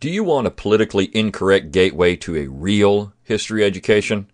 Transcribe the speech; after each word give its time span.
Do 0.00 0.10
you 0.10 0.24
want 0.24 0.46
a 0.46 0.50
politically 0.50 1.14
incorrect 1.14 1.72
gateway 1.72 2.16
to 2.16 2.34
a 2.34 2.46
real 2.46 3.12
history 3.22 3.62
education? 3.62 4.30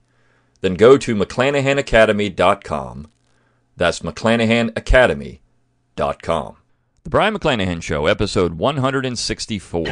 Then 0.61 0.75
go 0.75 0.97
to 0.97 1.17
McClanahanacademy.com. 1.17 3.09
That's 3.77 3.99
McClanahanacademy.com. 3.99 6.57
The 7.03 7.11
Brion 7.11 7.35
McClanahan 7.35 7.83
Show, 7.83 8.07
episode 8.07 8.55
164. 8.55 9.89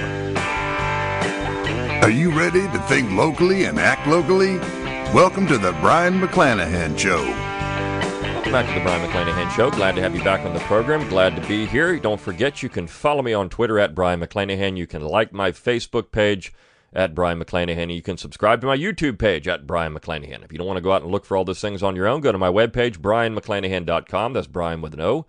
Are 2.03 2.11
you 2.11 2.31
ready 2.31 2.61
to 2.61 2.79
think 2.87 3.11
locally 3.11 3.65
and 3.65 3.81
act 3.81 4.07
locally? 4.07 4.59
Welcome 5.13 5.49
to 5.49 5.59
the 5.59 5.73
Brion 5.81 6.21
McClanahan 6.21 6.97
Show. 6.97 7.54
Welcome 8.45 8.67
back 8.67 8.75
to 8.75 8.79
the 8.79 8.85
Brion 8.85 9.09
McClanahan 9.09 9.51
Show. 9.57 9.71
Glad 9.71 9.95
to 9.95 10.03
have 10.03 10.15
you 10.15 10.23
back 10.23 10.45
on 10.45 10.53
the 10.53 10.61
program. 10.61 11.09
Glad 11.09 11.35
to 11.35 11.49
be 11.49 11.65
here. 11.65 11.99
Don't 11.99 12.21
forget, 12.21 12.63
you 12.63 12.69
can 12.69 12.87
follow 12.87 13.23
me 13.23 13.33
on 13.33 13.49
Twitter 13.49 13.79
at 13.79 13.95
Brion 13.95 14.21
McClanahan. 14.21 14.77
You 14.77 14.87
can 14.87 15.01
like 15.01 15.33
my 15.33 15.51
Facebook 15.51 16.13
page 16.13 16.53
at 16.93 17.15
Brion 17.15 17.43
McClanahan. 17.43 17.91
You 17.91 18.03
can 18.03 18.19
subscribe 18.19 18.61
to 18.61 18.67
my 18.67 18.77
YouTube 18.77 19.19
page 19.19 19.49
at 19.49 19.67
Brion 19.67 19.95
McClanahan. 19.95 20.45
If 20.45 20.53
you 20.53 20.59
don't 20.59 20.67
want 20.67 20.77
to 20.77 20.83
go 20.83 20.93
out 20.93 21.01
and 21.01 21.11
look 21.11 21.25
for 21.25 21.39
all 21.39 21.47
those 21.47 21.63
things 21.63 21.83
on 21.83 21.97
your 21.97 22.07
own, 22.07 22.21
go 22.21 22.33
to 22.33 22.37
my 22.37 22.51
webpage, 22.51 22.99
brionmcclanahan.com. 22.99 24.35
That's 24.35 24.47
Brian 24.47 24.83
with 24.83 24.93
an 24.93 25.01
O. 25.01 25.25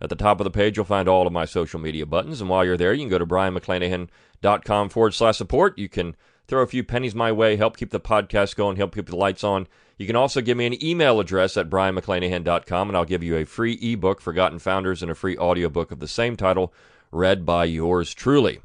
At 0.00 0.08
the 0.08 0.14
top 0.14 0.38
of 0.38 0.44
the 0.44 0.52
page, 0.52 0.76
you'll 0.76 0.86
find 0.86 1.08
all 1.08 1.26
of 1.26 1.32
my 1.32 1.46
social 1.46 1.80
media 1.80 2.06
buttons. 2.06 2.40
And 2.40 2.48
while 2.48 2.64
you're 2.64 2.76
there, 2.76 2.92
you 2.92 3.00
can 3.00 3.10
go 3.10 3.18
to 3.18 3.26
brionmcclanahan.com 3.26 4.90
forward 4.90 5.14
slash 5.14 5.38
support. 5.38 5.76
You 5.76 5.88
can 5.88 6.14
throw 6.46 6.62
a 6.62 6.68
few 6.68 6.84
pennies 6.84 7.16
my 7.16 7.32
way, 7.32 7.56
help 7.56 7.76
keep 7.76 7.90
the 7.90 7.98
podcast 7.98 8.54
going, 8.54 8.76
help 8.76 8.94
keep 8.94 9.06
the 9.06 9.16
lights 9.16 9.42
on. 9.42 9.66
You 10.00 10.06
can 10.06 10.16
also 10.16 10.40
give 10.40 10.56
me 10.56 10.64
an 10.64 10.82
email 10.82 11.20
address 11.20 11.58
at 11.58 11.68
brionmcclanahan.com, 11.68 12.88
and 12.88 12.96
I'll 12.96 13.04
give 13.04 13.22
you 13.22 13.36
a 13.36 13.44
free 13.44 13.74
ebook, 13.74 14.22
Forgotten 14.22 14.58
Founders, 14.58 15.02
and 15.02 15.10
a 15.10 15.14
free 15.14 15.36
audiobook 15.36 15.92
of 15.92 15.98
the 15.98 16.08
same 16.08 16.36
title, 16.36 16.72
read 17.12 17.44
by 17.44 17.66
yours 17.66 18.14
truly. 18.14 18.60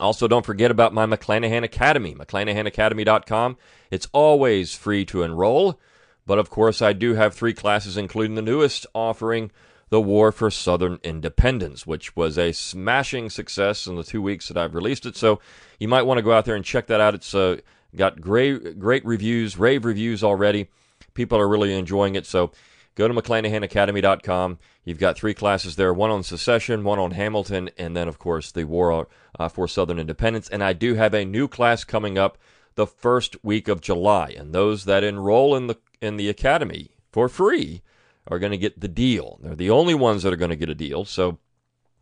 Also, 0.00 0.26
don't 0.26 0.44
forget 0.44 0.72
about 0.72 0.92
my 0.92 1.06
McClanahan 1.06 1.62
Academy, 1.62 2.16
mcclanahanacademy.com. 2.16 3.56
It's 3.92 4.08
always 4.10 4.74
free 4.74 5.04
to 5.04 5.22
enroll, 5.22 5.78
but 6.26 6.40
of 6.40 6.50
course, 6.50 6.82
I 6.82 6.92
do 6.92 7.14
have 7.14 7.32
three 7.32 7.54
classes, 7.54 7.96
including 7.96 8.34
the 8.34 8.42
newest 8.42 8.88
offering, 8.92 9.52
The 9.90 10.00
War 10.00 10.32
for 10.32 10.50
Southern 10.50 10.98
Independence, 11.04 11.86
which 11.86 12.16
was 12.16 12.36
a 12.36 12.50
smashing 12.50 13.30
success 13.30 13.86
in 13.86 13.94
the 13.94 14.02
two 14.02 14.20
weeks 14.20 14.48
that 14.48 14.56
I've 14.56 14.74
released 14.74 15.06
it. 15.06 15.16
So 15.16 15.38
you 15.78 15.86
might 15.86 16.02
want 16.02 16.18
to 16.18 16.24
go 16.24 16.32
out 16.32 16.44
there 16.44 16.56
and 16.56 16.64
check 16.64 16.88
that 16.88 17.00
out. 17.00 17.14
It's 17.14 17.36
uh, 17.36 17.58
got 17.96 18.20
great, 18.20 18.78
great 18.78 19.04
reviews, 19.04 19.58
rave 19.58 19.84
reviews 19.84 20.22
already. 20.22 20.68
People 21.14 21.38
are 21.38 21.48
really 21.48 21.76
enjoying 21.76 22.14
it. 22.14 22.26
So 22.26 22.52
go 22.94 23.08
to 23.08 23.14
McClanahanacademy.com. 23.14 24.58
You've 24.84 24.98
got 24.98 25.16
three 25.16 25.34
classes 25.34 25.76
there 25.76 25.92
one 25.92 26.10
on 26.10 26.22
secession, 26.22 26.84
one 26.84 26.98
on 26.98 27.12
Hamilton, 27.12 27.70
and 27.76 27.96
then, 27.96 28.08
of 28.08 28.18
course, 28.18 28.52
the 28.52 28.64
War 28.64 29.08
uh, 29.38 29.48
for 29.48 29.66
Southern 29.66 29.98
Independence. 29.98 30.48
And 30.48 30.62
I 30.62 30.72
do 30.72 30.94
have 30.94 31.14
a 31.14 31.24
new 31.24 31.48
class 31.48 31.84
coming 31.84 32.16
up 32.18 32.38
the 32.76 32.86
first 32.86 33.42
week 33.44 33.68
of 33.68 33.80
July. 33.80 34.34
And 34.36 34.52
those 34.52 34.84
that 34.84 35.02
enroll 35.02 35.56
in 35.56 35.66
the, 35.66 35.76
in 36.00 36.16
the 36.16 36.28
academy 36.28 36.90
for 37.10 37.28
free 37.28 37.82
are 38.28 38.38
going 38.38 38.52
to 38.52 38.58
get 38.58 38.80
the 38.80 38.88
deal. 38.88 39.38
They're 39.42 39.56
the 39.56 39.70
only 39.70 39.94
ones 39.94 40.22
that 40.22 40.32
are 40.32 40.36
going 40.36 40.50
to 40.50 40.56
get 40.56 40.68
a 40.68 40.74
deal. 40.74 41.04
So 41.04 41.38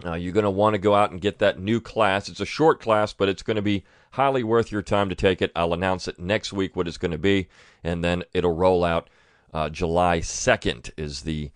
uh, 0.05 0.15
you're 0.15 0.33
going 0.33 0.45
to 0.45 0.51
want 0.51 0.75
to 0.75 0.79
go 0.79 0.95
out 0.95 1.11
and 1.11 1.21
get 1.21 1.39
that 1.39 1.59
new 1.59 1.81
class. 1.81 2.29
It's 2.29 2.41
a 2.41 2.47
short 2.47 2.81
class, 2.81 3.13
but 3.13 3.29
it's 3.29 3.43
going 3.43 3.57
to 3.57 3.63
be 3.63 3.85
highly 4.15 4.43
worth 4.43 4.73
your 4.73 4.83
time 4.83 5.09
to 5.09 5.15
take 5.15 5.43
it. 5.43 5.53
I'll 5.55 5.73
announce 5.73 6.09
it 6.09 6.19
next 6.19 6.53
week 6.53 6.77
what 6.77 6.89
it's 6.89 6.99
going 6.99 7.13
to 7.13 7.19
be, 7.19 7.49
and 7.83 8.03
then 8.03 8.25
it'll 8.33 8.55
roll 8.55 8.85
out. 8.85 9.11
Uh, 9.53 9.69
July 9.69 10.19
2nd 10.19 10.91
is 10.97 11.23
the 11.23 11.51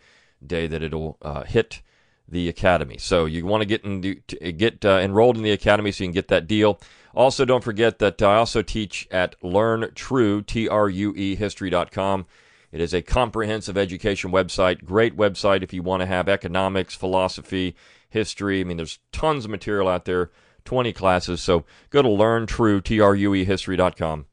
day 0.44 0.66
that 0.66 0.82
it'll 0.82 1.16
uh, 1.22 1.44
hit 1.44 1.82
the 2.28 2.48
academy. 2.48 2.96
So 2.98 3.24
you 3.24 3.44
want 3.46 3.62
to 3.62 3.66
get 3.66 3.84
in, 3.84 4.02
to 4.02 4.52
get 4.52 4.84
uh, 4.84 4.98
enrolled 4.98 5.36
in 5.36 5.42
the 5.42 5.50
academy 5.50 5.90
so 5.90 6.04
you 6.04 6.08
can 6.08 6.14
get 6.14 6.28
that 6.28 6.46
deal. 6.46 6.78
Also, 7.14 7.44
don't 7.44 7.64
forget 7.64 7.98
that 7.98 8.22
I 8.22 8.36
also 8.36 8.62
teach 8.62 9.08
at 9.10 9.34
Learn 9.42 9.90
True 9.94 10.44
History.com. 10.46 12.26
It 12.70 12.80
is 12.80 12.92
a 12.92 13.02
comprehensive 13.02 13.78
education 13.78 14.30
website. 14.30 14.84
Great 14.84 15.16
website 15.16 15.62
if 15.62 15.72
you 15.72 15.82
want 15.82 16.00
to 16.02 16.06
have 16.06 16.28
economics, 16.28 16.94
philosophy, 16.94 17.74
history. 18.10 18.60
I 18.60 18.64
mean, 18.64 18.76
there's 18.76 18.98
tons 19.10 19.46
of 19.46 19.50
material 19.50 19.88
out 19.88 20.04
there, 20.04 20.30
20 20.68 20.92
classes. 20.92 21.40
So 21.40 21.64
go 21.88 22.02
to 22.02 22.08
learntrue, 22.08 22.84
T-R-U-E, 22.84 23.42
history.com 23.46 24.26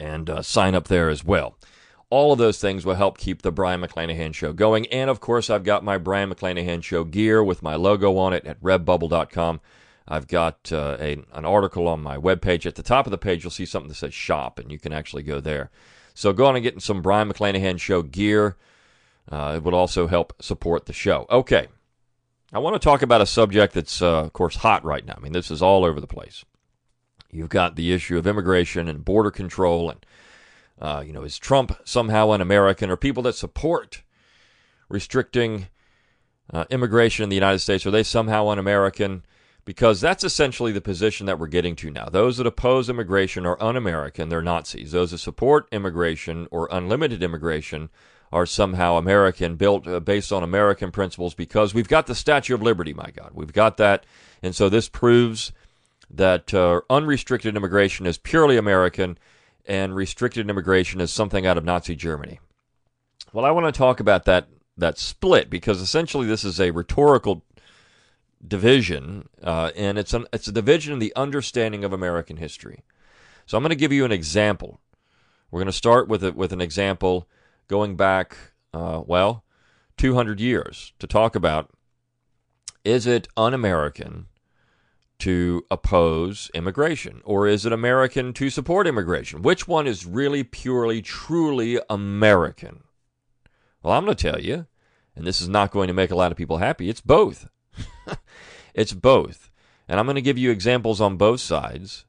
and 0.00 0.30
uh, 0.30 0.40
sign 0.40 0.74
up 0.74 0.88
there 0.88 1.10
as 1.10 1.22
well. 1.22 1.58
All 2.08 2.32
of 2.32 2.38
those 2.38 2.58
things 2.58 2.86
will 2.86 2.94
help 2.94 3.18
keep 3.18 3.42
the 3.42 3.52
Brion 3.52 3.82
McClanahan 3.82 4.34
Show 4.34 4.54
going. 4.54 4.86
And 4.86 5.10
of 5.10 5.20
course, 5.20 5.50
I've 5.50 5.62
got 5.62 5.84
my 5.84 5.98
Brion 5.98 6.32
McClanahan 6.32 6.82
Show 6.82 7.04
gear 7.04 7.44
with 7.44 7.62
my 7.62 7.74
logo 7.74 8.16
on 8.16 8.32
it 8.32 8.46
at 8.46 8.58
redbubble.com. 8.62 9.60
I've 10.08 10.28
got 10.28 10.72
uh, 10.72 10.96
a, 10.98 11.22
an 11.34 11.44
article 11.44 11.88
on 11.88 12.00
my 12.00 12.16
webpage. 12.16 12.64
At 12.64 12.76
the 12.76 12.82
top 12.82 13.06
of 13.06 13.10
the 13.10 13.18
page, 13.18 13.44
you'll 13.44 13.50
see 13.50 13.66
something 13.66 13.88
that 13.90 13.96
says 13.96 14.14
shop, 14.14 14.58
and 14.58 14.72
you 14.72 14.78
can 14.78 14.94
actually 14.94 15.24
go 15.24 15.40
there. 15.40 15.70
So 16.14 16.32
go 16.32 16.46
on 16.46 16.56
and 16.56 16.62
get 16.62 16.80
some 16.80 17.02
Brion 17.02 17.30
McClanahan 17.30 17.78
Show 17.78 18.00
gear. 18.00 18.56
Uh, 19.30 19.54
it 19.56 19.62
would 19.62 19.74
also 19.74 20.06
help 20.06 20.32
support 20.40 20.86
the 20.86 20.94
show. 20.94 21.26
Okay, 21.28 21.68
I 22.52 22.58
want 22.58 22.74
to 22.74 22.84
talk 22.84 23.02
about 23.02 23.20
a 23.20 23.26
subject 23.26 23.74
that's, 23.74 24.00
uh, 24.00 24.24
of 24.24 24.32
course, 24.32 24.56
hot 24.56 24.84
right 24.84 25.04
now. 25.04 25.14
I 25.16 25.20
mean, 25.20 25.32
this 25.32 25.50
is 25.50 25.62
all 25.62 25.84
over 25.84 26.00
the 26.00 26.06
place. 26.06 26.44
You've 27.30 27.48
got 27.48 27.74
the 27.74 27.92
issue 27.92 28.16
of 28.16 28.26
immigration 28.26 28.88
and 28.88 29.04
border 29.04 29.30
control, 29.30 29.90
and 29.90 30.06
uh, 30.80 31.02
you 31.04 31.12
know, 31.12 31.22
is 31.22 31.38
Trump 31.38 31.76
somehow 31.84 32.30
an 32.30 32.40
American, 32.40 32.90
or 32.90 32.96
people 32.96 33.22
that 33.24 33.34
support 33.34 34.02
restricting 34.88 35.68
uh, 36.52 36.64
immigration 36.70 37.24
in 37.24 37.28
the 37.28 37.36
United 37.36 37.58
States 37.58 37.86
are 37.86 37.90
they 37.90 38.02
somehow 38.02 38.48
un-American? 38.48 39.24
Because 39.64 40.00
that's 40.00 40.22
essentially 40.22 40.72
the 40.72 40.80
position 40.82 41.26
that 41.26 41.38
we're 41.38 41.46
getting 41.46 41.74
to 41.76 41.90
now. 41.90 42.06
Those 42.06 42.36
that 42.36 42.46
oppose 42.46 42.90
immigration 42.90 43.46
are 43.46 43.60
un-American; 43.62 44.28
they're 44.28 44.42
Nazis. 44.42 44.92
Those 44.92 45.10
that 45.10 45.18
support 45.18 45.66
immigration 45.72 46.46
or 46.50 46.68
unlimited 46.70 47.22
immigration 47.22 47.88
are 48.34 48.46
somehow 48.46 48.96
American, 48.96 49.54
built 49.54 49.86
uh, 49.86 50.00
based 50.00 50.32
on 50.32 50.42
American 50.42 50.90
principles, 50.90 51.34
because 51.34 51.72
we've 51.72 51.88
got 51.88 52.08
the 52.08 52.16
Statue 52.16 52.52
of 52.52 52.62
Liberty, 52.62 52.92
my 52.92 53.12
God. 53.14 53.30
We've 53.32 53.52
got 53.52 53.76
that. 53.76 54.04
And 54.42 54.56
so 54.56 54.68
this 54.68 54.88
proves 54.88 55.52
that 56.10 56.52
uh, 56.52 56.80
unrestricted 56.90 57.56
immigration 57.56 58.06
is 58.06 58.18
purely 58.18 58.56
American 58.56 59.18
and 59.66 59.94
restricted 59.94 60.50
immigration 60.50 61.00
is 61.00 61.12
something 61.12 61.46
out 61.46 61.56
of 61.56 61.64
Nazi 61.64 61.94
Germany. 61.94 62.40
Well, 63.32 63.44
I 63.44 63.52
want 63.52 63.72
to 63.72 63.78
talk 63.78 64.00
about 64.00 64.24
that, 64.24 64.48
that 64.76 64.98
split 64.98 65.48
because 65.48 65.80
essentially 65.80 66.26
this 66.26 66.44
is 66.44 66.60
a 66.60 66.72
rhetorical 66.72 67.44
division, 68.46 69.28
uh, 69.44 69.70
and 69.76 69.96
it's, 69.96 70.12
an, 70.12 70.26
it's 70.32 70.48
a 70.48 70.52
division 70.52 70.92
in 70.92 70.98
the 70.98 71.14
understanding 71.14 71.84
of 71.84 71.92
American 71.92 72.38
history. 72.38 72.82
So 73.46 73.56
I'm 73.56 73.62
going 73.62 73.70
to 73.70 73.76
give 73.76 73.92
you 73.92 74.04
an 74.04 74.12
example. 74.12 74.80
We're 75.52 75.60
going 75.60 75.66
to 75.66 75.72
start 75.72 76.08
with, 76.08 76.24
a, 76.24 76.32
with 76.32 76.52
an 76.52 76.60
example 76.60 77.28
going 77.68 77.96
back, 77.96 78.36
uh, 78.72 79.02
well, 79.06 79.44
200 79.96 80.40
years 80.40 80.92
to 80.98 81.06
talk 81.06 81.34
about 81.34 81.70
is 82.84 83.06
it 83.06 83.28
un 83.36 83.54
American 83.54 84.26
to 85.18 85.64
oppose 85.70 86.50
immigration 86.54 87.22
or 87.24 87.46
is 87.46 87.64
it 87.64 87.72
American 87.72 88.32
to 88.34 88.50
support 88.50 88.86
immigration? 88.86 89.42
Which 89.42 89.66
one 89.66 89.86
is 89.86 90.04
really 90.04 90.42
purely, 90.42 91.00
truly 91.00 91.80
American? 91.88 92.84
Well, 93.82 93.94
I'm 93.94 94.04
going 94.04 94.16
to 94.16 94.30
tell 94.30 94.40
you, 94.40 94.66
and 95.16 95.26
this 95.26 95.40
is 95.40 95.48
not 95.48 95.70
going 95.70 95.88
to 95.88 95.94
make 95.94 96.10
a 96.10 96.16
lot 96.16 96.32
of 96.32 96.36
people 96.36 96.58
happy, 96.58 96.88
it's 96.88 97.00
both. 97.00 97.48
it's 98.74 98.92
both. 98.92 99.50
And 99.88 100.00
I'm 100.00 100.06
going 100.06 100.16
to 100.16 100.22
give 100.22 100.38
you 100.38 100.50
examples 100.50 101.00
on 101.00 101.16
both 101.16 101.40
sides 101.40 102.04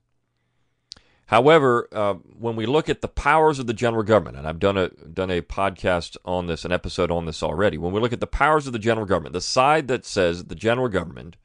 However, 1.28 1.88
uh, 1.91 2.13
when 2.38 2.56
we 2.56 2.68
look 2.68 2.88
at 2.88 3.02
the 3.02 3.08
powers 3.08 3.58
of 3.58 3.66
the 3.66 3.74
general 3.74 4.03
government, 4.03 4.38
and 4.38 4.47
I've 4.47 4.59
done 4.59 4.78
a 4.78 4.90
done 4.90 5.31
a 5.31 5.41
podcast 5.41 6.18
on 6.24 6.46
this, 6.46 6.66
an 6.66 6.72
episode 6.72 7.09
on 7.09 7.25
this 7.25 7.41
already. 7.41 7.78
When 7.78 7.94
we 7.94 8.00
look 8.00 8.13
at 8.13 8.19
the 8.19 8.28
powers 8.28 8.68
of 8.68 8.74
the 8.74 8.80
general 8.80 9.08
government, 9.08 9.34
the 9.34 9.41
side 9.41 9.88
that 9.88 10.06
says 10.06 10.46
the 10.46 10.56
general 10.56 10.88
government 10.88 11.35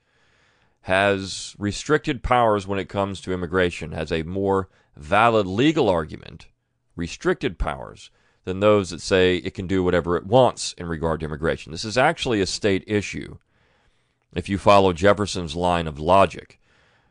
has 0.83 1.55
restricted 1.59 2.23
powers 2.23 2.67
when 2.67 2.79
it 2.79 2.89
comes 2.89 3.21
to 3.21 3.33
immigration 3.33 3.93
has 3.93 4.13
a 4.13 4.23
more 4.23 4.69
valid 4.97 5.47
legal 5.47 5.89
argument, 5.89 6.49
restricted 6.95 7.59
powers, 7.59 8.11
than 8.45 8.61
those 8.61 8.91
that 8.91 9.01
say 9.01 9.37
it 9.37 9.55
can 9.55 9.67
do 9.67 9.83
whatever 9.83 10.17
it 10.17 10.27
wants 10.27 10.75
in 10.75 10.87
regard 10.87 11.21
to 11.21 11.27
immigration. 11.27 11.73
This 11.73 11.85
is 11.85 11.99
actually 11.99 12.41
a 12.41 12.47
state 12.47 12.85
issue. 12.87 13.39
If 14.35 14.49
you 14.49 14.59
follow 14.59 14.93
Jefferson's 14.93 15.57
line 15.57 15.87
of 15.87 15.99
logic, 15.99 16.60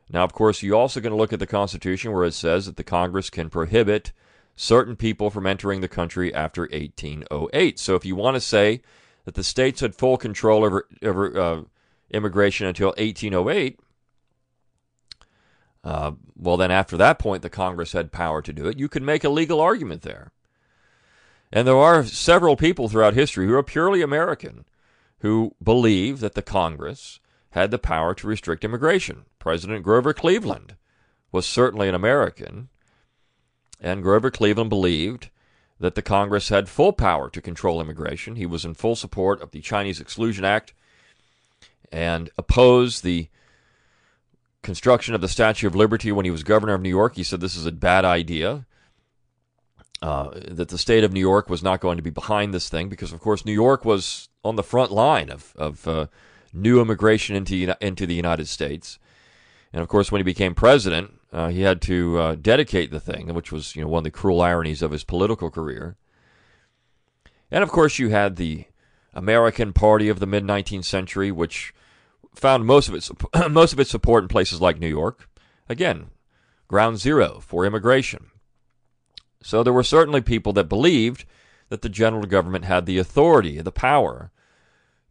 now, 0.10 0.24
of 0.24 0.34
course, 0.34 0.64
you're 0.64 0.76
also 0.76 1.00
going 1.00 1.12
to 1.12 1.18
look 1.18 1.34
at 1.34 1.40
the 1.40 1.48
Constitution 1.48 2.12
where 2.12 2.26
it 2.26 2.34
says 2.34 2.66
that 2.66 2.78
the 2.78 2.84
Congress 2.84 3.30
can 3.30 3.50
prohibit 3.50 4.12
certain 4.56 4.96
people 4.96 5.30
from 5.30 5.46
entering 5.46 5.82
the 5.82 5.88
country 5.88 6.34
after 6.34 6.64
1808. 6.64 7.80
So 7.80 7.96
if 7.96 8.06
you 8.06 8.16
want 8.16 8.36
to 8.36 8.42
say 8.42 8.82
that 9.26 9.36
the 9.36 9.44
states 9.44 9.82
had 9.82 9.96
full 9.96 10.18
control 10.18 10.66
over, 10.66 10.88
over 11.04 11.40
uh, 11.40 11.62
immigration 12.10 12.66
until 12.66 12.90
1808, 12.98 13.80
uh, 15.84 16.12
well, 16.36 16.58
then 16.58 16.72
after 16.72 16.98
that 16.98 17.20
point, 17.20 17.42
the 17.42 17.50
Congress 17.50 17.94
had 17.94 18.12
power 18.12 18.42
to 18.42 18.52
do 18.52 18.68
it. 18.68 18.80
You 18.80 18.90
could 18.90 19.04
make 19.04 19.24
a 19.24 19.30
legal 19.30 19.62
argument 19.62 20.02
there. 20.02 20.32
And 21.52 21.68
there 21.68 21.78
are 21.78 22.04
several 22.04 22.56
people 22.56 22.90
throughout 22.90 23.14
history 23.14 23.48
who 23.48 23.56
are 23.56 23.64
purely 23.64 24.02
American 24.02 24.66
who 25.20 25.56
believe 25.64 26.20
that 26.20 26.34
the 26.34 26.42
Congress 26.42 27.20
had 27.52 27.72
the 27.72 27.80
power 27.80 28.14
to 28.14 28.28
restrict 28.28 28.64
immigration. 28.64 29.26
President 29.40 29.84
Grover 29.84 30.14
Cleveland 30.14 30.76
was 31.32 31.46
certainly 31.46 31.88
an 31.88 31.96
American, 31.96 32.70
and 33.80 34.04
Grover 34.04 34.32
Cleveland 34.32 34.70
believed 34.70 35.30
that 35.80 35.96
the 35.96 36.02
Congress 36.02 36.50
had 36.50 36.68
full 36.68 36.92
power 36.92 37.30
to 37.30 37.42
control 37.42 37.80
immigration. 37.80 38.36
He 38.36 38.46
was 38.46 38.66
in 38.66 38.74
full 38.74 38.96
support 38.96 39.42
of 39.42 39.52
the 39.52 39.62
Chinese 39.62 40.00
Exclusion 40.00 40.44
Act 40.44 40.74
and 41.92 42.30
opposed 42.38 43.04
the 43.04 43.30
construction 44.62 45.16
of 45.16 45.22
the 45.22 45.28
Statue 45.28 45.68
of 45.68 45.76
Liberty 45.76 46.12
when 46.12 46.26
he 46.26 46.32
was 46.32 46.44
governor 46.44 46.74
of 46.74 46.82
New 46.82 46.90
York. 46.90 47.16
He 47.16 47.24
said 47.24 47.40
this 47.40 47.56
is 47.56 47.66
a 47.66 47.72
bad 47.72 48.06
idea. 48.06 48.66
Uh, 50.02 50.40
that 50.48 50.70
the 50.70 50.78
state 50.78 51.04
of 51.04 51.12
New 51.12 51.20
York 51.20 51.50
was 51.50 51.62
not 51.62 51.82
going 51.82 51.98
to 51.98 52.04
be 52.04 52.10
behind 52.10 52.54
this 52.54 52.70
thing 52.70 52.88
because, 52.88 53.12
of 53.12 53.20
course, 53.20 53.44
New 53.44 53.52
York 53.52 53.84
was 53.84 54.30
on 54.46 54.56
the 54.56 54.64
front 54.64 54.92
line 54.92 55.30
of, 55.30 55.54
of 55.58 55.86
uh, 55.90 56.08
new 56.54 56.82
immigration 56.82 57.36
into, 57.36 57.76
into 57.82 58.06
the 58.06 58.16
United 58.16 58.48
States. 58.48 59.00
And, 59.72 59.82
of 59.82 59.88
course, 59.88 60.12
when 60.12 60.20
he 60.20 60.24
became 60.24 60.56
president, 60.56 61.20
uh, 61.32 61.50
he 61.50 61.62
had 61.62 61.82
to 61.84 62.20
uh, 62.20 62.36
dedicate 62.36 62.92
the 62.92 63.00
thing, 63.00 63.34
which 63.34 63.52
was 63.52 63.76
you 63.76 63.84
know 63.84 63.88
one 63.88 64.00
of 64.00 64.04
the 64.06 64.12
cruel 64.12 64.42
ironies 64.42 64.82
of 64.82 64.92
his 64.92 65.04
political 65.04 65.52
career. 65.52 65.96
And, 67.52 67.64
of 67.64 67.70
course, 67.70 68.00
you 68.00 68.10
had 68.10 68.36
the 68.36 68.66
American 69.14 69.74
Party 69.74 70.10
of 70.10 70.20
the 70.20 70.26
mid 70.26 70.44
19th 70.44 70.86
century, 70.86 71.32
which 71.32 71.74
found 72.34 72.66
most 72.66 72.88
of 72.88 72.96
its 72.96 73.12
most 73.50 73.74
of 73.74 73.80
its 73.80 73.92
support 73.92 74.24
in 74.24 74.28
places 74.28 74.62
like 74.62 74.80
New 74.80 74.88
York. 74.88 75.30
Again, 75.68 76.10
ground 76.68 76.98
zero 76.98 77.40
for 77.40 77.66
immigration. 77.66 78.28
So 79.42 79.64
there 79.64 79.74
were 79.74 79.84
certainly 79.84 80.22
people 80.22 80.54
that 80.54 80.66
believed 80.66 81.26
that 81.70 81.82
the 81.82 81.90
general 81.90 82.24
government 82.24 82.66
had 82.66 82.86
the 82.86 82.98
authority, 82.98 83.62
the 83.62 83.72
power 83.72 84.32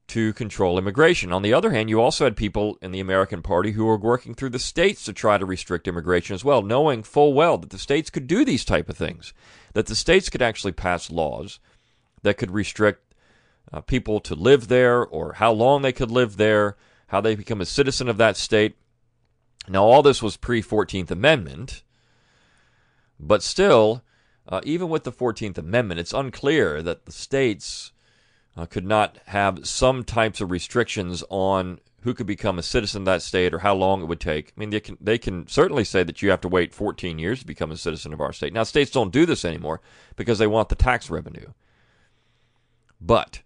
to 0.08 0.32
control 0.32 0.78
immigration. 0.78 1.32
On 1.32 1.42
the 1.42 1.52
other 1.52 1.70
hand, 1.70 1.90
you 1.90 2.00
also 2.00 2.24
had 2.24 2.36
people 2.36 2.78
in 2.80 2.92
the 2.92 3.00
American 3.00 3.42
Party 3.42 3.72
who 3.72 3.84
were 3.84 3.98
working 3.98 4.34
through 4.34 4.50
the 4.50 4.58
states 4.58 5.04
to 5.04 5.12
try 5.12 5.38
to 5.38 5.44
restrict 5.44 5.86
immigration 5.86 6.34
as 6.34 6.44
well, 6.44 6.62
knowing 6.62 7.02
full 7.02 7.34
well 7.34 7.58
that 7.58 7.70
the 7.70 7.78
states 7.78 8.08
could 8.10 8.26
do 8.26 8.44
these 8.44 8.64
type 8.64 8.88
of 8.88 8.96
things, 8.96 9.32
that 9.74 9.86
the 9.86 9.94
states 9.94 10.28
could 10.30 10.42
actually 10.42 10.72
pass 10.72 11.10
laws 11.10 11.60
that 12.22 12.38
could 12.38 12.50
restrict 12.50 13.14
uh, 13.72 13.80
people 13.82 14.18
to 14.20 14.34
live 14.34 14.68
there 14.68 15.04
or 15.04 15.34
how 15.34 15.52
long 15.52 15.82
they 15.82 15.92
could 15.92 16.10
live 16.10 16.36
there, 16.36 16.76
how 17.08 17.20
they 17.20 17.34
become 17.34 17.60
a 17.60 17.66
citizen 17.66 18.08
of 18.08 18.16
that 18.16 18.36
state. 18.36 18.76
Now, 19.68 19.84
all 19.84 20.02
this 20.02 20.22
was 20.22 20.38
pre 20.38 20.62
14th 20.62 21.10
Amendment, 21.10 21.82
but 23.20 23.42
still, 23.42 24.02
uh, 24.48 24.62
even 24.64 24.88
with 24.88 25.04
the 25.04 25.12
14th 25.12 25.58
Amendment, 25.58 26.00
it's 26.00 26.14
unclear 26.14 26.82
that 26.82 27.04
the 27.04 27.12
states 27.12 27.92
uh, 28.58 28.66
could 28.66 28.84
not 28.84 29.18
have 29.26 29.66
some 29.66 30.02
types 30.02 30.40
of 30.40 30.50
restrictions 30.50 31.22
on 31.30 31.78
who 32.02 32.12
could 32.12 32.26
become 32.26 32.58
a 32.58 32.62
citizen 32.62 33.02
of 33.02 33.06
that 33.06 33.22
state 33.22 33.54
or 33.54 33.60
how 33.60 33.72
long 33.72 34.02
it 34.02 34.06
would 34.06 34.18
take. 34.18 34.48
I 34.48 34.60
mean, 34.60 34.70
they 34.70 34.80
can 34.80 34.98
they 35.00 35.16
can 35.16 35.46
certainly 35.46 35.84
say 35.84 36.02
that 36.02 36.22
you 36.22 36.30
have 36.30 36.40
to 36.40 36.48
wait 36.48 36.74
14 36.74 37.20
years 37.20 37.38
to 37.38 37.46
become 37.46 37.70
a 37.70 37.76
citizen 37.76 38.12
of 38.12 38.20
our 38.20 38.32
state. 38.32 38.52
Now, 38.52 38.64
states 38.64 38.90
don't 38.90 39.12
do 39.12 39.26
this 39.26 39.44
anymore 39.44 39.80
because 40.16 40.40
they 40.40 40.48
want 40.48 40.70
the 40.70 40.74
tax 40.74 41.08
revenue. 41.08 41.52
But 43.00 43.42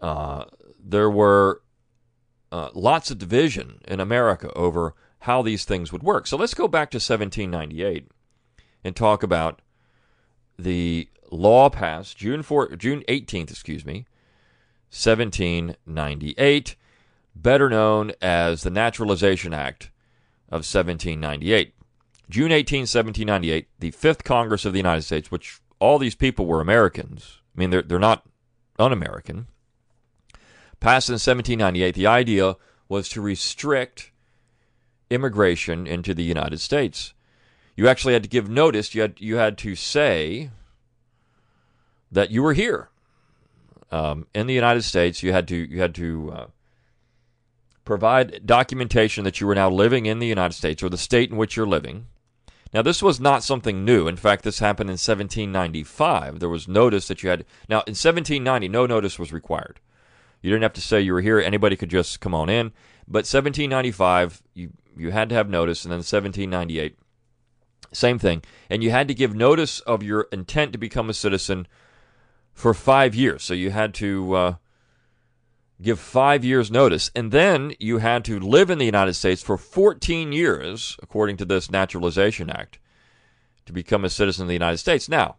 uh, 0.00 0.46
there 0.82 1.10
were 1.10 1.62
uh, 2.50 2.70
lots 2.74 3.12
of 3.12 3.18
division 3.18 3.80
in 3.86 4.00
America 4.00 4.52
over 4.54 4.94
how 5.20 5.42
these 5.42 5.64
things 5.64 5.92
would 5.92 6.02
work. 6.02 6.26
So 6.26 6.36
let's 6.36 6.54
go 6.54 6.66
back 6.66 6.90
to 6.90 6.96
1798 6.96 8.08
and 8.82 8.96
talk 8.96 9.22
about 9.22 9.62
the 10.58 11.08
law 11.30 11.70
passed 11.70 12.16
June 12.16 12.42
4, 12.42 12.74
June 12.74 13.04
18th, 13.08 13.50
excuse 13.50 13.84
me, 13.84 14.06
1798, 14.90 16.76
better 17.34 17.68
known 17.68 18.12
as 18.20 18.62
the 18.62 18.70
Naturalization 18.70 19.54
Act 19.54 19.90
of 20.48 20.66
1798. 20.66 21.74
June 22.28 22.52
18, 22.52 22.80
1798, 22.80 23.68
the 23.78 23.90
Fifth 23.92 24.24
Congress 24.24 24.64
of 24.64 24.72
the 24.72 24.78
United 24.78 25.02
States, 25.02 25.30
which 25.30 25.60
all 25.78 25.98
these 25.98 26.14
people 26.14 26.46
were 26.46 26.60
Americans. 26.60 27.38
I 27.56 27.60
mean, 27.60 27.70
they're, 27.70 27.82
they're 27.82 27.98
not 27.98 28.24
un 28.78 28.92
American. 28.92 29.46
Passed 30.80 31.08
in 31.08 31.14
1798, 31.14 31.94
the 31.94 32.06
idea 32.06 32.56
was 32.88 33.08
to 33.10 33.20
restrict 33.20 34.10
immigration 35.08 35.86
into 35.86 36.14
the 36.14 36.22
United 36.22 36.60
States. 36.60 37.14
You 37.76 37.88
actually 37.88 38.14
had 38.14 38.22
to 38.22 38.28
give 38.28 38.48
notice. 38.48 38.94
You 38.94 39.02
had 39.02 39.20
you 39.20 39.36
had 39.36 39.56
to 39.58 39.74
say 39.74 40.50
that 42.10 42.30
you 42.30 42.42
were 42.42 42.52
here 42.54 42.89
um, 43.90 44.26
in 44.34 44.46
the 44.46 44.54
United 44.54 44.82
States. 44.82 45.22
You 45.22 45.32
had 45.32 45.48
to 45.48 45.56
you 45.56 45.80
had 45.80 45.94
to 45.96 46.32
uh, 46.32 46.46
provide 47.84 48.46
documentation 48.46 49.24
that 49.24 49.40
you 49.40 49.46
were 49.46 49.54
now 49.54 49.70
living 49.70 50.06
in 50.06 50.18
the 50.18 50.26
United 50.26 50.54
States 50.54 50.82
or 50.82 50.88
the 50.88 50.98
state 50.98 51.30
in 51.30 51.36
which 51.36 51.56
you're 51.56 51.66
living. 51.66 52.06
Now, 52.72 52.82
this 52.82 53.02
was 53.02 53.18
not 53.18 53.42
something 53.42 53.84
new. 53.84 54.06
In 54.06 54.14
fact, 54.14 54.44
this 54.44 54.60
happened 54.60 54.90
in 54.90 54.94
1795. 54.94 56.38
There 56.38 56.48
was 56.48 56.68
notice 56.68 57.08
that 57.08 57.22
you 57.22 57.30
had. 57.30 57.44
Now, 57.68 57.78
in 57.78 57.96
1790, 57.96 58.68
no 58.68 58.86
notice 58.86 59.18
was 59.18 59.32
required. 59.32 59.80
You 60.40 60.50
didn't 60.50 60.62
have 60.62 60.72
to 60.74 60.80
say 60.80 61.00
you 61.00 61.12
were 61.12 61.20
here. 61.20 61.40
Anybody 61.40 61.74
could 61.76 61.90
just 61.90 62.20
come 62.20 62.34
on 62.34 62.48
in. 62.48 62.68
But 63.08 63.26
1795, 63.26 64.42
you 64.54 64.70
you 64.96 65.10
had 65.10 65.28
to 65.30 65.34
have 65.34 65.48
notice, 65.48 65.84
and 65.84 65.90
then 65.90 65.98
1798, 65.98 66.96
same 67.92 68.18
thing. 68.18 68.42
And 68.68 68.84
you 68.84 68.90
had 68.90 69.08
to 69.08 69.14
give 69.14 69.34
notice 69.34 69.80
of 69.80 70.02
your 70.02 70.28
intent 70.30 70.72
to 70.72 70.78
become 70.78 71.10
a 71.10 71.14
citizen 71.14 71.66
for 72.52 72.74
five 72.74 73.14
years. 73.14 73.42
So 73.42 73.54
you 73.54 73.70
had 73.70 73.94
to 73.94 74.34
uh, 74.34 74.54
give 75.80 75.98
five 75.98 76.44
years' 76.44 76.70
notice. 76.70 77.10
And 77.14 77.32
then 77.32 77.74
you 77.78 77.98
had 77.98 78.24
to 78.26 78.38
live 78.38 78.70
in 78.70 78.78
the 78.78 78.84
United 78.84 79.14
States 79.14 79.42
for 79.42 79.56
14 79.56 80.32
years, 80.32 80.96
according 81.02 81.36
to 81.38 81.44
this 81.44 81.70
Naturalization 81.70 82.50
Act, 82.50 82.78
to 83.66 83.72
become 83.72 84.04
a 84.04 84.10
citizen 84.10 84.42
of 84.42 84.48
the 84.48 84.54
United 84.54 84.78
States. 84.78 85.08
Now, 85.08 85.36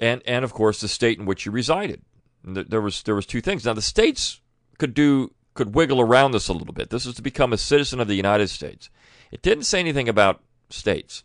and, 0.00 0.22
and 0.26 0.44
of 0.44 0.52
course, 0.52 0.80
the 0.80 0.88
state 0.88 1.18
in 1.18 1.26
which 1.26 1.46
you 1.46 1.52
resided. 1.52 2.02
There 2.44 2.80
was, 2.80 3.02
there 3.02 3.14
was 3.14 3.26
two 3.26 3.40
things. 3.40 3.64
Now, 3.64 3.72
the 3.72 3.82
states 3.82 4.40
could 4.78 4.94
do 4.94 5.32
could 5.58 5.74
wiggle 5.74 6.00
around 6.00 6.30
this 6.30 6.46
a 6.46 6.52
little 6.52 6.72
bit. 6.72 6.88
This 6.88 7.04
is 7.04 7.16
to 7.16 7.22
become 7.22 7.52
a 7.52 7.58
citizen 7.58 7.98
of 7.98 8.06
the 8.06 8.14
United 8.14 8.46
States. 8.46 8.90
It 9.32 9.42
didn't 9.42 9.64
say 9.64 9.80
anything 9.80 10.08
about 10.08 10.40
states. 10.70 11.24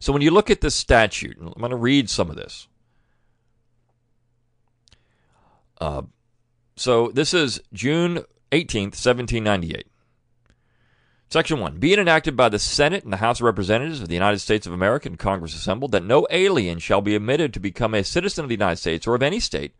So 0.00 0.12
when 0.12 0.22
you 0.22 0.30
look 0.30 0.50
at 0.50 0.62
this 0.62 0.74
statute, 0.74 1.36
I'm 1.40 1.52
going 1.52 1.70
to 1.70 1.76
read 1.76 2.10
some 2.10 2.30
of 2.30 2.36
this. 2.36 2.66
Uh, 5.80 6.02
so 6.76 7.08
this 7.08 7.32
is 7.32 7.60
June 7.72 8.24
18th, 8.50 8.96
1798. 8.96 9.86
Section 11.28 11.60
1. 11.60 11.78
Being 11.78 12.00
enacted 12.00 12.36
by 12.36 12.48
the 12.48 12.58
Senate 12.58 13.04
and 13.04 13.12
the 13.12 13.18
House 13.18 13.38
of 13.38 13.44
Representatives 13.44 14.00
of 14.00 14.08
the 14.08 14.14
United 14.14 14.40
States 14.40 14.66
of 14.66 14.72
America 14.72 15.08
and 15.08 15.18
Congress 15.18 15.54
assembled, 15.54 15.92
that 15.92 16.02
no 16.02 16.26
alien 16.30 16.80
shall 16.80 17.00
be 17.00 17.14
admitted 17.14 17.54
to 17.54 17.60
become 17.60 17.94
a 17.94 18.02
citizen 18.02 18.44
of 18.44 18.48
the 18.48 18.54
United 18.54 18.78
States 18.78 19.06
or 19.06 19.14
of 19.14 19.22
any 19.22 19.38
state 19.38 19.74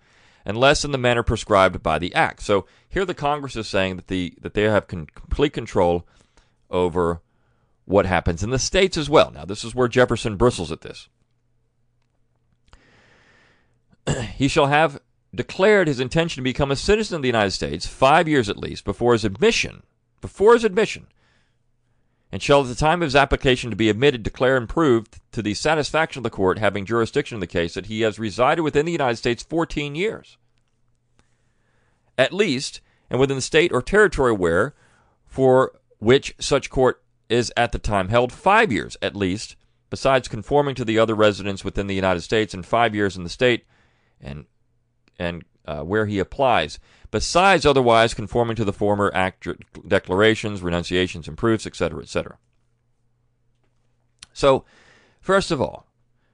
unless 0.44 0.84
in 0.84 0.92
the 0.92 0.98
manner 0.98 1.22
prescribed 1.22 1.82
by 1.82 1.98
the 1.98 2.14
Act. 2.14 2.42
So 2.42 2.66
here 2.88 3.04
the 3.04 3.14
Congress 3.14 3.56
is 3.56 3.66
saying 3.66 3.96
that, 3.96 4.06
the, 4.08 4.34
that 4.40 4.54
they 4.54 4.62
have 4.62 4.86
con- 4.86 5.06
complete 5.14 5.52
control 5.52 6.06
over 6.70 7.20
what 7.84 8.06
happens 8.06 8.42
in 8.42 8.50
the 8.50 8.58
states 8.58 8.96
as 8.96 9.10
well. 9.10 9.30
Now, 9.30 9.44
this 9.44 9.64
is 9.64 9.74
where 9.74 9.88
Jefferson 9.88 10.36
bristles 10.36 10.70
at 10.72 10.82
this. 10.82 11.08
he 14.36 14.48
shall 14.48 14.66
have 14.66 15.00
declared 15.34 15.88
his 15.88 16.00
intention 16.00 16.40
to 16.40 16.44
become 16.44 16.70
a 16.70 16.76
citizen 16.76 17.16
of 17.16 17.22
the 17.22 17.28
United 17.28 17.52
States 17.52 17.86
five 17.86 18.28
years 18.28 18.48
at 18.48 18.56
least 18.56 18.84
before 18.84 19.12
his 19.12 19.24
admission, 19.24 19.82
before 20.20 20.54
his 20.54 20.64
admission, 20.64 21.06
and 22.32 22.42
shall 22.42 22.62
at 22.62 22.68
the 22.68 22.74
time 22.74 23.02
of 23.02 23.06
his 23.06 23.16
application 23.16 23.70
to 23.70 23.76
be 23.76 23.88
admitted 23.88 24.22
declare 24.22 24.56
and 24.56 24.68
prove 24.68 25.06
to 25.32 25.42
the 25.42 25.54
satisfaction 25.54 26.20
of 26.20 26.24
the 26.24 26.30
court 26.30 26.58
having 26.58 26.84
jurisdiction 26.84 27.36
in 27.36 27.40
the 27.40 27.46
case 27.46 27.74
that 27.74 27.86
he 27.86 28.02
has 28.02 28.18
resided 28.18 28.62
within 28.62 28.86
the 28.86 28.92
United 28.92 29.16
States 29.16 29.42
14 29.42 29.94
years, 29.94 30.36
at 32.18 32.32
least, 32.32 32.80
and 33.08 33.20
within 33.20 33.36
the 33.36 33.42
state 33.42 33.72
or 33.72 33.82
territory 33.82 34.32
where, 34.32 34.74
for 35.26 35.72
which 35.98 36.34
such 36.38 36.70
court 36.70 37.02
is 37.30 37.52
at 37.56 37.72
the 37.72 37.78
time 37.78 38.08
held 38.08 38.32
five 38.32 38.72
years 38.72 38.96
at 39.00 39.16
least, 39.16 39.56
besides 39.88 40.28
conforming 40.28 40.74
to 40.74 40.84
the 40.84 40.98
other 40.98 41.14
residents 41.14 41.64
within 41.64 41.86
the 41.86 41.94
United 41.94 42.20
States 42.20 42.52
and 42.52 42.66
five 42.66 42.94
years 42.94 43.16
in 43.16 43.22
the 43.22 43.30
state 43.30 43.64
and 44.20 44.46
and 45.18 45.44
uh, 45.66 45.82
where 45.82 46.06
he 46.06 46.18
applies, 46.18 46.78
besides 47.10 47.66
otherwise 47.66 48.14
conforming 48.14 48.56
to 48.56 48.64
the 48.64 48.72
former 48.72 49.10
act 49.14 49.46
declarations, 49.86 50.62
renunciations, 50.62 51.28
and 51.28 51.36
proofs, 51.36 51.66
etc., 51.66 52.02
etc. 52.02 52.38
So, 54.32 54.64
first 55.20 55.50
of 55.50 55.60
all, 55.60 55.86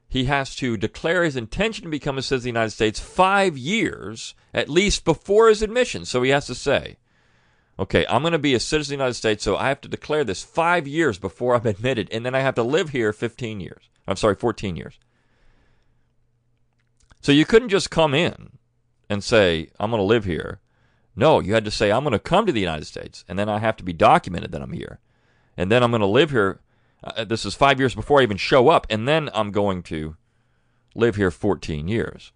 he 0.08 0.24
has 0.24 0.54
to 0.56 0.76
declare 0.76 1.24
his 1.24 1.36
intention 1.36 1.84
to 1.84 1.90
become 1.90 2.16
a 2.16 2.22
citizen 2.22 2.36
of 2.36 2.42
the 2.42 2.48
United 2.48 2.70
States 2.70 3.00
five 3.00 3.58
years 3.58 4.34
at 4.54 4.68
least 4.68 5.04
before 5.04 5.48
his 5.48 5.62
admission. 5.62 6.04
So 6.04 6.22
he 6.22 6.30
has 6.30 6.46
to 6.46 6.54
say, 6.54 6.96
okay, 7.78 8.06
I'm 8.08 8.22
going 8.22 8.32
to 8.32 8.38
be 8.38 8.54
a 8.54 8.60
citizen 8.60 8.94
of 8.94 8.98
the 8.98 9.02
United 9.04 9.14
States, 9.14 9.44
so 9.44 9.56
I 9.56 9.68
have 9.68 9.80
to 9.82 9.88
declare 9.88 10.24
this 10.24 10.42
five 10.42 10.86
years 10.86 11.18
before 11.18 11.54
I'm 11.54 11.66
admitted, 11.74 12.08
and 12.12 12.24
then 12.24 12.34
I 12.34 12.40
have 12.40 12.54
to 12.56 12.62
live 12.62 12.90
here 12.90 13.12
15 13.12 13.60
years. 13.60 13.88
I'm 14.06 14.16
sorry, 14.16 14.34
14 14.34 14.76
years. 14.76 14.98
So 17.20 17.32
you 17.32 17.44
couldn't 17.44 17.70
just 17.70 17.90
come 17.90 18.14
in 18.14 18.58
and 19.10 19.22
say, 19.24 19.70
I'm 19.80 19.90
going 19.90 20.00
to 20.00 20.04
live 20.04 20.24
here. 20.24 20.60
No, 21.16 21.40
you 21.40 21.54
had 21.54 21.64
to 21.64 21.70
say, 21.70 21.90
I'm 21.90 22.04
going 22.04 22.12
to 22.12 22.18
come 22.18 22.46
to 22.46 22.52
the 22.52 22.60
United 22.60 22.84
States, 22.84 23.24
and 23.28 23.38
then 23.38 23.48
I 23.48 23.58
have 23.58 23.76
to 23.78 23.84
be 23.84 23.92
documented 23.92 24.52
that 24.52 24.62
I'm 24.62 24.72
here. 24.72 25.00
and 25.56 25.70
then 25.72 25.82
I'm 25.82 25.90
going 25.90 26.00
to 26.00 26.06
live 26.06 26.30
here. 26.30 26.60
Uh, 27.02 27.24
this 27.24 27.44
is 27.44 27.54
five 27.54 27.78
years 27.78 27.94
before 27.94 28.20
I 28.20 28.22
even 28.22 28.36
show 28.36 28.68
up, 28.68 28.86
and 28.90 29.08
then 29.08 29.30
I'm 29.34 29.50
going 29.50 29.82
to 29.84 30.16
live 30.94 31.16
here 31.16 31.30
14 31.30 31.88
years. 31.88 32.32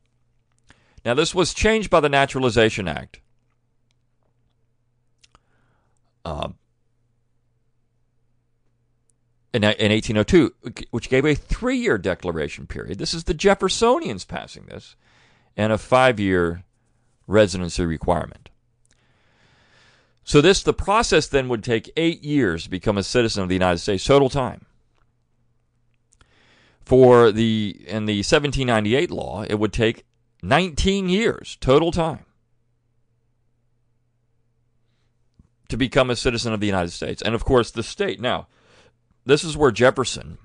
Now, 1.04 1.14
this 1.14 1.35
was 1.35 1.54
changed 1.54 1.90
by 1.90 2.00
the 2.00 2.09
Naturalization 2.09 2.88
Act. 2.88 3.20
Uh, 6.25 6.49
in, 9.53 9.65
in 9.65 9.91
1802, 9.91 10.55
which 10.91 11.09
gave 11.09 11.25
a 11.25 11.35
three 11.35 11.77
year 11.77 11.99
declaration 11.99 12.67
period. 12.67 12.99
This 12.99 13.15
is 13.15 13.25
the 13.25 13.35
Jeffersonians 13.35 14.27
passing 14.27 14.67
this, 14.67 14.97
and 15.57 15.73
a 15.73 15.79
five 15.79 16.21
year 16.21 16.65
residency 17.27 17.85
requirement. 17.85 18.50
So 20.25 20.41
this 20.41 20.62
the 20.62 20.73
process 20.73 21.27
then 21.27 21.49
would 21.49 21.65
take 21.65 21.91
eight 21.97 22.23
years 22.23 22.65
to 22.65 22.71
become 22.71 22.97
a 22.97 23.03
citizen 23.03 23.43
of 23.43 23.49
the 23.49 23.55
United 23.55 23.79
States 23.79 24.05
total 24.05 24.29
time. 24.29 24.67
For 26.85 27.33
the 27.33 27.85
in 27.87 28.07
the 28.07 28.19
1798 28.19 29.11
law, 29.11 29.43
it 29.43 29.59
would 29.59 29.73
take 29.73 30.05
19 30.43 31.09
years 31.09 31.57
total 31.61 31.91
time 31.91 32.25
to 35.71 35.77
become 35.77 36.11
a 36.11 36.17
citizen 36.17 36.53
of 36.53 36.61
the 36.61 36.67
United 36.67 36.91
States, 36.91 37.23
and 37.23 37.35
of 37.35 37.45
course 37.45 37.71
the 37.71 37.83
state. 37.83 38.21
Now, 38.21 38.47
this 39.25 39.45
is 39.45 39.57
where 39.57 39.71
Jefferson 39.71 40.39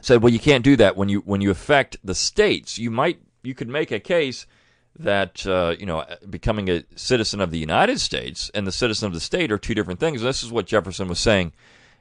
said, 0.00 0.22
"Well, 0.22 0.32
you 0.32 0.38
can't 0.38 0.64
do 0.64 0.76
that 0.76 0.96
when 0.96 1.08
you 1.08 1.20
when 1.20 1.40
you 1.40 1.50
affect 1.50 1.96
the 2.04 2.14
states. 2.14 2.78
You 2.78 2.90
might 2.90 3.20
you 3.42 3.54
could 3.54 3.68
make 3.68 3.90
a 3.90 4.00
case." 4.00 4.46
that 4.98 5.46
uh, 5.46 5.74
you 5.78 5.84
know 5.84 6.04
becoming 6.28 6.70
a 6.70 6.84
citizen 6.94 7.40
of 7.40 7.50
the 7.50 7.58
United 7.58 8.00
States 8.00 8.50
and 8.54 8.66
the 8.66 8.72
citizen 8.72 9.06
of 9.06 9.12
the 9.12 9.20
state 9.20 9.52
are 9.52 9.58
two 9.58 9.74
different 9.74 10.00
things. 10.00 10.22
This 10.22 10.42
is 10.42 10.50
what 10.50 10.66
Jefferson 10.66 11.08
was 11.08 11.20
saying 11.20 11.52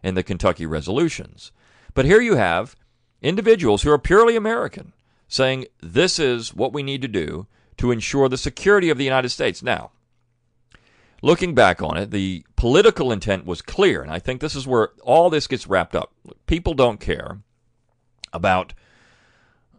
in 0.01 0.15
the 0.15 0.23
Kentucky 0.23 0.65
resolutions. 0.65 1.51
But 1.93 2.05
here 2.05 2.21
you 2.21 2.35
have 2.35 2.75
individuals 3.21 3.81
who 3.81 3.91
are 3.91 3.99
purely 3.99 4.35
American 4.35 4.93
saying 5.27 5.65
this 5.81 6.19
is 6.19 6.53
what 6.53 6.73
we 6.73 6.83
need 6.83 7.01
to 7.01 7.07
do 7.07 7.47
to 7.77 7.91
ensure 7.91 8.29
the 8.29 8.37
security 8.37 8.89
of 8.89 8.97
the 8.97 9.03
United 9.03 9.29
States. 9.29 9.61
Now, 9.63 9.91
looking 11.25 11.55
back 11.55 11.81
on 11.81 11.97
it, 11.97 12.11
the 12.11 12.45
political 12.55 13.11
intent 13.11 13.45
was 13.45 13.61
clear, 13.61 14.03
and 14.03 14.11
I 14.11 14.19
think 14.19 14.39
this 14.39 14.55
is 14.55 14.67
where 14.67 14.89
all 15.01 15.31
this 15.31 15.47
gets 15.47 15.65
wrapped 15.65 15.95
up. 15.95 16.13
People 16.45 16.75
don't 16.75 16.99
care 16.99 17.39
about 18.31 18.73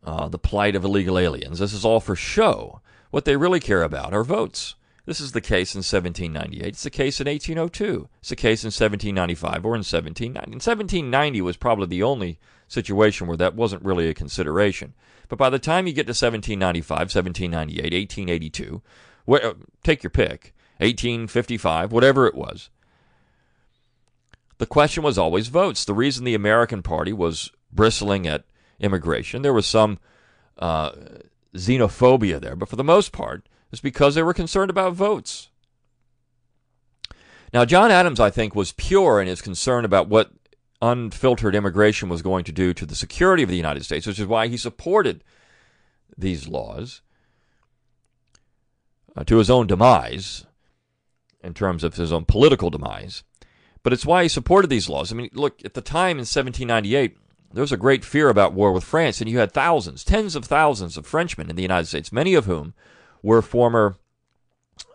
uh, 0.05 0.29
the 0.29 0.41
plight 0.41 0.75
of 0.75 0.85
illegal 0.85 1.19
aliens. 1.19 1.61
This 1.61 1.73
is 1.73 1.85
all 1.85 2.01
for 2.01 2.17
show. 2.17 2.81
What 3.11 3.25
they 3.25 3.37
really 3.37 3.61
care 3.61 3.85
about 3.85 4.13
are 4.13 4.25
votes. 4.25 4.75
This 5.05 5.21
is 5.21 5.31
the 5.31 5.41
case 5.41 5.77
in 5.77 5.79
1798. 5.79 6.67
It's 6.67 6.83
the 6.83 6.91
case 6.91 7.21
in 7.21 7.29
1802. 7.29 8.09
It's 8.19 8.31
the 8.31 8.37
case 8.37 8.65
in 8.65 8.69
1795 8.69 9.65
or 9.65 9.77
in 9.77 9.85
1790. 9.87 10.51
In 10.51 10.55
1790 10.55 11.41
was 11.43 11.57
probably 11.57 11.87
the 11.87 12.03
only 12.03 12.41
situation 12.67 13.29
where 13.29 13.37
that 13.37 13.55
wasn't 13.55 13.85
really 13.85 14.09
a 14.09 14.15
consideration. 14.15 14.95
But 15.29 15.39
by 15.39 15.51
the 15.51 15.61
time 15.61 15.87
you 15.87 15.93
get 15.93 16.07
to 16.07 16.11
1795, 16.11 16.99
1798, 17.15 17.93
1882, 17.93 18.83
wh- 19.31 19.55
take 19.85 20.03
your 20.03 20.11
pick, 20.11 20.56
1855, 20.79 21.93
whatever 21.93 22.27
it 22.27 22.35
was, 22.35 22.71
the 24.59 24.67
question 24.67 25.03
was 25.03 25.19
always 25.19 25.49
votes. 25.49 25.85
The 25.85 25.95
reason 25.95 26.25
the 26.25 26.35
American 26.35 26.83
Party 26.83 27.13
was 27.13 27.51
bristling 27.73 28.27
at 28.27 28.45
immigration, 28.79 29.43
there 29.43 29.53
was 29.53 29.67
some 29.67 29.99
uh, 30.59 30.91
xenophobia 31.55 32.41
there, 32.41 32.57
but 32.57 32.69
for 32.69 32.77
the 32.77 32.85
most 32.85 33.13
part, 33.13 33.49
it's 33.73 33.81
because 33.81 34.15
they 34.15 34.23
were 34.23 34.35
concerned 34.35 34.71
about 34.71 34.95
votes. 34.95 35.49
Now, 37.53 37.65
John 37.65 37.91
Adams, 37.91 38.21
I 38.21 38.31
think, 38.31 38.55
was 38.55 38.73
pure 38.73 39.21
in 39.21 39.29
his 39.29 39.41
concern 39.41 39.85
about 39.85 40.09
what 40.09 40.31
unfiltered 40.83 41.55
immigration 41.55 42.09
was 42.09 42.23
going 42.23 42.45
to 42.45 42.53
do 42.53 42.75
to 42.75 42.85
the 42.85 42.95
security 42.95 43.43
of 43.43 43.49
the 43.49 43.57
United 43.57 43.85
States, 43.85 44.07
which 44.07 44.19
is 44.19 44.27
why 44.27 44.49
he 44.49 44.57
supported 44.57 45.25
these 46.17 46.49
laws 46.49 47.01
uh, 49.17 49.25
to 49.25 49.39
his 49.39 49.51
own 49.51 49.67
demise, 49.67 50.45
in 51.47 51.55
terms 51.55 51.85
of 51.85 51.95
his 51.95 52.13
own 52.13 52.25
political 52.25 52.71
demise. 52.71 53.23
But 53.83 53.93
it's 53.93 54.05
why 54.05 54.25
he 54.25 54.29
supported 54.29 54.69
these 54.69 54.89
laws. 54.89 55.13
I 55.13 55.15
mean, 55.15 55.31
look, 55.33 55.65
at 55.65 55.75
the 55.75 55.81
time 55.81 56.17
in 56.17 56.27
1798, 56.27 57.17
there 57.53 57.61
was 57.61 57.73
a 57.73 57.77
great 57.77 58.05
fear 58.05 58.29
about 58.29 58.53
war 58.53 58.73
with 58.73 58.85
France, 58.85 59.21
and 59.21 59.31
you 59.31 59.39
had 59.39 59.53
thousands, 59.53 60.05
tens 60.05 60.35
of 60.35 60.45
thousands 60.45 60.97
of 60.97 61.07
Frenchmen 61.07 61.49
in 61.49 61.57
the 61.57 61.63
United 61.63 61.87
States, 61.87 62.13
many 62.13 62.35
of 62.35 62.47
whom 62.47 62.75
were 63.23 63.41
former 63.41 63.97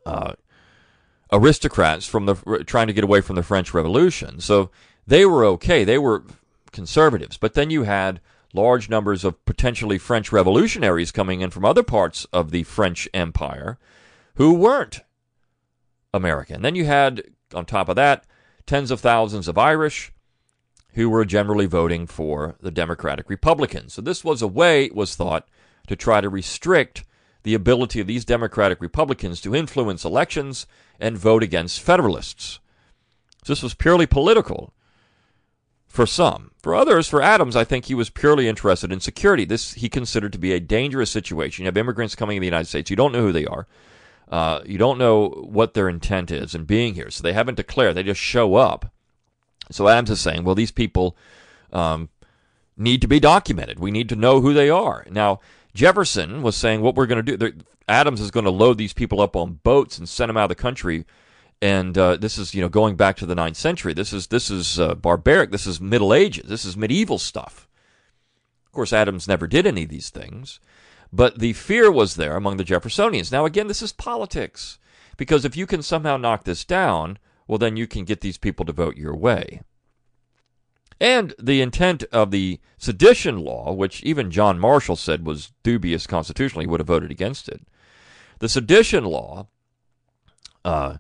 uh, 0.06 0.34
aristocrats 1.32 2.06
from 2.06 2.26
the 2.26 2.36
trying 2.68 2.88
to 2.88 2.94
get 2.94 3.04
away 3.04 3.22
from 3.22 3.38
the 3.38 3.44
French 3.44 3.74
Revolution. 3.74 4.42
So 4.42 4.70
they 5.08 5.26
were 5.26 5.46
okay; 5.46 5.84
they 5.84 5.98
were 5.98 6.26
conservatives. 6.72 7.38
But 7.38 7.54
then 7.54 7.70
you 7.70 7.84
had 7.84 8.20
large 8.54 8.90
numbers 8.90 9.24
of 9.24 9.44
potentially 9.46 9.98
French 9.98 10.32
revolutionaries 10.32 11.12
coming 11.12 11.40
in 11.40 11.50
from 11.50 11.64
other 11.64 11.84
parts 11.84 12.26
of 12.34 12.52
the 12.52 12.64
French 12.64 13.08
Empire 13.14 13.80
who 14.36 14.54
weren't 14.54 15.00
American. 16.14 16.62
Then 16.62 16.76
you 16.76 16.86
had, 16.86 17.24
on 17.54 17.66
top 17.66 17.90
of 17.90 17.96
that, 17.96 18.26
tens 18.66 18.92
of 18.92 19.00
thousands 19.00 19.48
of 19.48 19.58
Irish 19.58 20.12
who 20.94 21.10
were 21.10 21.26
generally 21.26 21.66
voting 21.66 22.06
for 22.06 22.56
the 22.60 22.72
Democratic 22.72 23.30
Republicans. 23.30 23.94
So 23.94 24.02
this 24.02 24.24
was 24.24 24.42
a 24.42 24.48
way, 24.48 24.86
it 24.86 24.96
was 24.96 25.16
thought, 25.16 25.48
to 25.88 25.96
try 25.96 26.22
to 26.22 26.30
restrict 26.30 27.06
the 27.44 27.54
ability 27.54 28.00
of 28.00 28.08
these 28.08 28.26
Democratic 28.26 28.82
Republicans 28.82 29.42
to 29.42 29.56
influence 29.56 30.06
elections 30.06 30.68
and 31.00 31.18
vote 31.18 31.44
against 31.44 31.82
Federalists. 31.82 32.60
So 33.44 33.54
this 33.54 33.64
was 33.64 33.74
purely 33.74 34.06
political 34.06 34.74
for 35.88 36.06
some. 36.06 36.52
For 36.62 36.76
others, 36.76 37.08
for 37.08 37.22
Adams, 37.22 37.56
I 37.56 37.64
think 37.64 37.86
he 37.86 37.96
was 37.96 38.10
purely 38.10 38.48
interested 38.48 38.92
in 38.92 39.00
security. 39.00 39.46
This 39.46 39.74
he 39.74 39.90
considered 39.90 40.32
to 40.34 40.40
be 40.40 40.54
a 40.54 40.60
dangerous 40.60 41.10
situation. 41.10 41.64
You 41.64 41.68
have 41.68 41.78
immigrants 41.78 42.16
coming 42.16 42.38
in 42.38 42.42
the 42.42 42.48
United 42.48 42.68
States. 42.68 42.90
You 42.90 42.96
don't 42.96 43.12
know 43.12 43.24
who 43.24 43.32
they 43.32 43.46
are. 43.46 43.66
Uh, 44.32 44.62
you 44.66 44.78
don't 44.78 44.98
know 44.98 45.28
what 45.28 45.74
their 45.74 45.90
intent 45.90 46.32
is 46.32 46.56
in 46.56 46.64
being 46.64 46.94
here. 46.96 47.12
So 47.12 47.22
they 47.22 47.34
haven't 47.34 47.56
declared. 47.56 47.96
They 47.96 48.04
just 48.04 48.22
show 48.22 48.56
up. 48.56 48.92
So 49.70 49.88
Adams 49.88 50.10
is 50.10 50.22
saying, 50.22 50.44
well, 50.44 50.56
these 50.56 50.72
people 50.72 51.18
um, 51.74 52.10
need 52.78 53.02
to 53.02 53.08
be 53.08 53.20
documented. 53.20 53.80
We 53.80 53.92
need 53.92 54.10
to 54.10 54.16
know 54.16 54.40
who 54.40 54.54
they 54.54 54.70
are. 54.70 55.06
Now, 55.10 55.42
Jefferson 55.74 56.42
was 56.42 56.56
saying 56.56 56.82
what 56.82 56.96
we're 56.96 57.08
going 57.08 57.26
to 57.26 57.38
do. 57.38 57.54
Adams 57.88 58.22
is 58.22 58.32
going 58.32 58.46
to 58.46 58.52
load 58.52 58.78
these 58.78 58.94
people 58.94 59.22
up 59.22 59.36
on 59.36 59.60
boats 59.64 59.98
and 59.98 60.08
send 60.08 60.30
them 60.30 60.38
out 60.38 60.46
of 60.46 60.50
the 60.50 60.56
country. 60.56 61.06
And 61.62 61.98
uh, 61.98 62.18
this 62.18 62.38
is, 62.38 62.56
you 62.56 62.62
know, 62.62 62.70
going 62.70 62.96
back 62.96 63.18
to 63.18 63.26
the 63.26 63.36
ninth 63.36 63.58
century. 63.58 63.94
This 63.94 64.14
is 64.14 64.28
this 64.28 64.50
is 64.50 64.80
uh, 64.80 64.96
barbaric. 64.96 65.52
This 65.52 65.68
is 65.68 65.80
Middle 65.80 66.14
Ages. 66.14 66.50
This 66.50 66.66
is 66.66 66.76
medieval 66.76 67.20
stuff. 67.20 67.68
Of 68.66 68.72
course, 68.72 68.94
Adams 68.94 69.28
never 69.28 69.46
did 69.48 69.68
any 69.68 69.84
of 69.84 69.90
these 69.90 70.10
things, 70.10 70.60
but 71.14 71.40
the 71.40 71.54
fear 71.54 71.92
was 71.92 72.16
there 72.16 72.36
among 72.36 72.58
the 72.58 72.64
Jeffersonians. 72.64 73.32
Now, 73.32 73.46
again, 73.46 73.68
this 73.68 73.82
is 73.82 73.92
politics 73.92 74.80
because 75.18 75.46
if 75.46 75.58
you 75.58 75.68
can 75.68 75.82
somehow 75.82 76.18
knock 76.18 76.46
this 76.46 76.64
down, 76.64 77.20
well, 77.48 77.58
then 77.58 77.76
you 77.76 77.88
can 77.88 78.06
get 78.06 78.22
these 78.22 78.38
people 78.38 78.66
to 78.66 78.72
vote 78.72 78.96
your 78.96 79.16
way. 79.16 79.62
And 81.02 81.34
the 81.40 81.62
intent 81.62 82.04
of 82.12 82.32
the 82.32 82.60
sedition 82.78 83.40
law, 83.40 83.74
which 83.74 84.04
even 84.04 84.32
John 84.32 84.60
Marshall 84.60 84.96
said 84.96 85.26
was 85.26 85.52
dubious 85.64 86.08
constitutionally, 86.08 86.68
would 86.68 86.80
have 86.80 86.88
voted 86.88 87.12
against 87.12 87.50
it. 87.50 87.62
The 88.40 88.48
sedition 88.48 89.04
law 89.04 89.48
uh, 90.64 90.98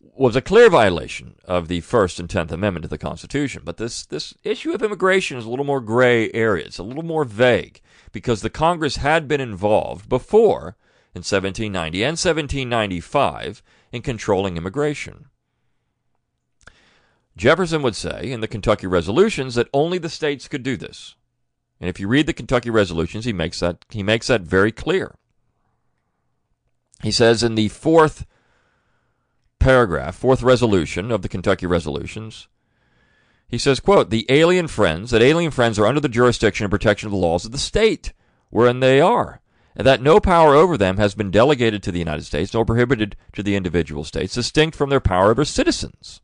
was 0.00 0.36
a 0.36 0.40
clear 0.40 0.70
violation 0.70 1.34
of 1.44 1.68
the 1.68 1.80
First 1.80 2.20
and 2.20 2.30
Tenth 2.30 2.52
Amendment 2.52 2.84
to 2.84 2.88
the 2.88 2.96
Constitution. 2.98 3.62
But 3.64 3.76
this, 3.76 4.06
this 4.06 4.34
issue 4.44 4.72
of 4.72 4.82
immigration 4.82 5.36
is 5.36 5.44
a 5.44 5.50
little 5.50 5.64
more 5.64 5.80
gray 5.80 6.30
area. 6.32 6.64
It's 6.66 6.78
a 6.78 6.84
little 6.84 7.04
more 7.04 7.24
vague 7.24 7.80
because 8.12 8.42
the 8.42 8.50
Congress 8.50 8.96
had 8.96 9.28
been 9.28 9.40
involved 9.40 10.08
before 10.08 10.76
in 11.14 11.20
1790 11.20 12.02
and 12.02 12.12
1795 12.12 13.62
in 13.92 14.02
controlling 14.02 14.56
immigration. 14.56 15.26
Jefferson 17.36 17.82
would 17.82 17.96
say 17.96 18.30
in 18.30 18.40
the 18.40 18.48
Kentucky 18.48 18.86
resolutions 18.86 19.54
that 19.54 19.68
only 19.72 19.98
the 19.98 20.08
states 20.08 20.48
could 20.48 20.62
do 20.62 20.76
this. 20.76 21.16
And 21.80 21.88
if 21.88 21.98
you 21.98 22.06
read 22.06 22.26
the 22.26 22.32
Kentucky 22.32 22.70
resolutions, 22.70 23.24
he 23.24 23.32
makes 23.32 23.60
that 23.60 23.84
he 23.88 24.02
makes 24.02 24.26
that 24.26 24.42
very 24.42 24.70
clear. 24.70 25.14
He 27.02 27.10
says 27.10 27.42
in 27.42 27.54
the 27.54 27.68
fourth 27.68 28.26
paragraph, 29.58 30.16
fourth 30.16 30.42
resolution 30.42 31.10
of 31.10 31.22
the 31.22 31.28
Kentucky 31.28 31.66
resolutions, 31.66 32.48
he 33.50 33.58
says, 33.58 33.80
quote, 33.80 34.10
the 34.10 34.26
alien 34.28 34.68
friends, 34.68 35.10
that 35.10 35.22
alien 35.22 35.50
friends 35.50 35.78
are 35.78 35.86
under 35.86 36.00
the 36.00 36.08
jurisdiction 36.08 36.64
and 36.64 36.70
protection 36.70 37.08
of 37.08 37.10
the 37.10 37.18
laws 37.18 37.44
of 37.44 37.50
the 37.50 37.58
state 37.58 38.12
wherein 38.50 38.80
they 38.80 39.00
are, 39.00 39.40
and 39.74 39.86
that 39.86 40.02
no 40.02 40.20
power 40.20 40.54
over 40.54 40.76
them 40.76 40.98
has 40.98 41.14
been 41.14 41.30
delegated 41.30 41.82
to 41.82 41.92
the 41.92 41.98
United 41.98 42.24
States 42.24 42.54
nor 42.54 42.64
prohibited 42.64 43.16
to 43.32 43.42
the 43.42 43.56
individual 43.56 44.04
states, 44.04 44.34
distinct 44.34 44.76
from 44.76 44.88
their 44.88 45.00
power 45.00 45.30
over 45.30 45.44
citizens. 45.44 46.20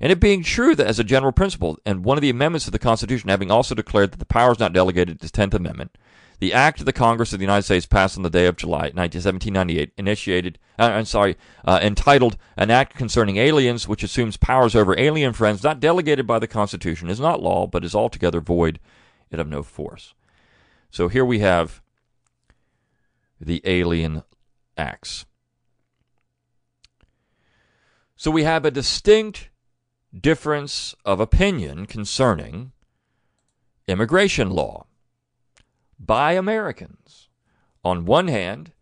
And 0.00 0.10
it 0.10 0.18
being 0.18 0.42
true 0.42 0.74
that 0.74 0.86
as 0.86 0.98
a 0.98 1.04
general 1.04 1.30
principle, 1.30 1.78
and 1.86 2.04
one 2.04 2.18
of 2.18 2.22
the 2.22 2.30
amendments 2.30 2.66
of 2.66 2.72
the 2.72 2.78
Constitution 2.78 3.28
having 3.28 3.50
also 3.50 3.74
declared 3.74 4.12
that 4.12 4.18
the 4.18 4.24
power 4.24 4.52
is 4.52 4.58
not 4.58 4.72
delegated 4.72 5.20
to 5.20 5.26
the 5.26 5.32
Tenth 5.32 5.54
Amendment, 5.54 5.96
The 6.42 6.52
act 6.52 6.80
of 6.80 6.86
the 6.86 6.92
Congress 6.92 7.32
of 7.32 7.38
the 7.38 7.44
United 7.44 7.62
States 7.62 7.86
passed 7.86 8.16
on 8.16 8.24
the 8.24 8.28
day 8.28 8.46
of 8.46 8.56
July 8.56 8.90
1798 8.92 9.92
initiated, 9.96 10.58
uh, 10.76 10.90
I'm 10.92 11.04
sorry, 11.04 11.36
uh, 11.64 11.78
entitled 11.80 12.36
An 12.56 12.68
Act 12.68 12.96
Concerning 12.96 13.36
Aliens, 13.36 13.86
which 13.86 14.02
assumes 14.02 14.36
powers 14.36 14.74
over 14.74 14.98
alien 14.98 15.34
friends 15.34 15.62
not 15.62 15.78
delegated 15.78 16.26
by 16.26 16.40
the 16.40 16.48
Constitution, 16.48 17.08
is 17.08 17.20
not 17.20 17.40
law, 17.40 17.68
but 17.68 17.84
is 17.84 17.94
altogether 17.94 18.40
void 18.40 18.80
and 19.30 19.40
of 19.40 19.46
no 19.46 19.62
force. 19.62 20.14
So 20.90 21.06
here 21.06 21.24
we 21.24 21.38
have 21.38 21.80
the 23.40 23.62
Alien 23.64 24.24
Acts. 24.76 25.26
So 28.16 28.32
we 28.32 28.42
have 28.42 28.64
a 28.64 28.72
distinct 28.72 29.48
difference 30.12 30.96
of 31.04 31.20
opinion 31.20 31.86
concerning 31.86 32.72
immigration 33.86 34.50
law 34.50 34.86
by 36.04 36.32
Americans. 36.32 37.28
On 37.84 38.04
one 38.04 38.28
hand, 38.28 38.72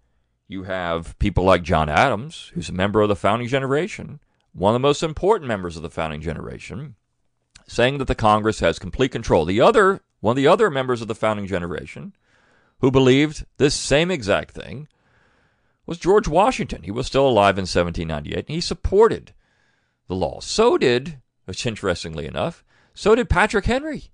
you 0.48 0.64
have 0.64 1.18
people 1.18 1.44
like 1.44 1.62
John 1.62 1.88
Adams, 1.88 2.50
who's 2.54 2.68
a 2.68 2.72
member 2.74 3.02
of 3.02 3.08
the 3.08 3.16
founding 3.16 3.48
generation, 3.48 4.20
one 4.52 4.74
of 4.74 4.80
the 4.80 4.86
most 4.86 5.02
important 5.02 5.46
members 5.46 5.76
of 5.76 5.82
the 5.82 5.90
founding 5.90 6.20
generation, 6.20 6.96
saying 7.66 7.98
that 7.98 8.06
the 8.06 8.14
Congress 8.14 8.60
has 8.60 8.78
complete 8.78 9.12
control. 9.12 9.44
The 9.44 9.60
other, 9.60 10.00
one 10.20 10.32
of 10.32 10.36
the 10.36 10.48
other 10.48 10.70
members 10.70 11.02
of 11.02 11.08
the 11.08 11.14
founding 11.14 11.46
generation, 11.46 12.14
who 12.80 12.90
believed 12.90 13.46
this 13.58 13.74
same 13.74 14.10
exact 14.10 14.52
thing, 14.54 14.88
was 15.86 15.98
George 15.98 16.26
Washington. 16.26 16.82
He 16.82 16.90
was 16.90 17.06
still 17.06 17.28
alive 17.28 17.58
in 17.58 17.62
1798, 17.62 18.38
and 18.38 18.54
he 18.54 18.60
supported 18.60 19.32
the 20.08 20.14
law. 20.14 20.40
So 20.40 20.78
did, 20.78 21.20
which 21.44 21.66
interestingly 21.66 22.26
enough, 22.26 22.64
so 22.94 23.14
did 23.14 23.28
Patrick 23.28 23.66
Henry. 23.66 24.10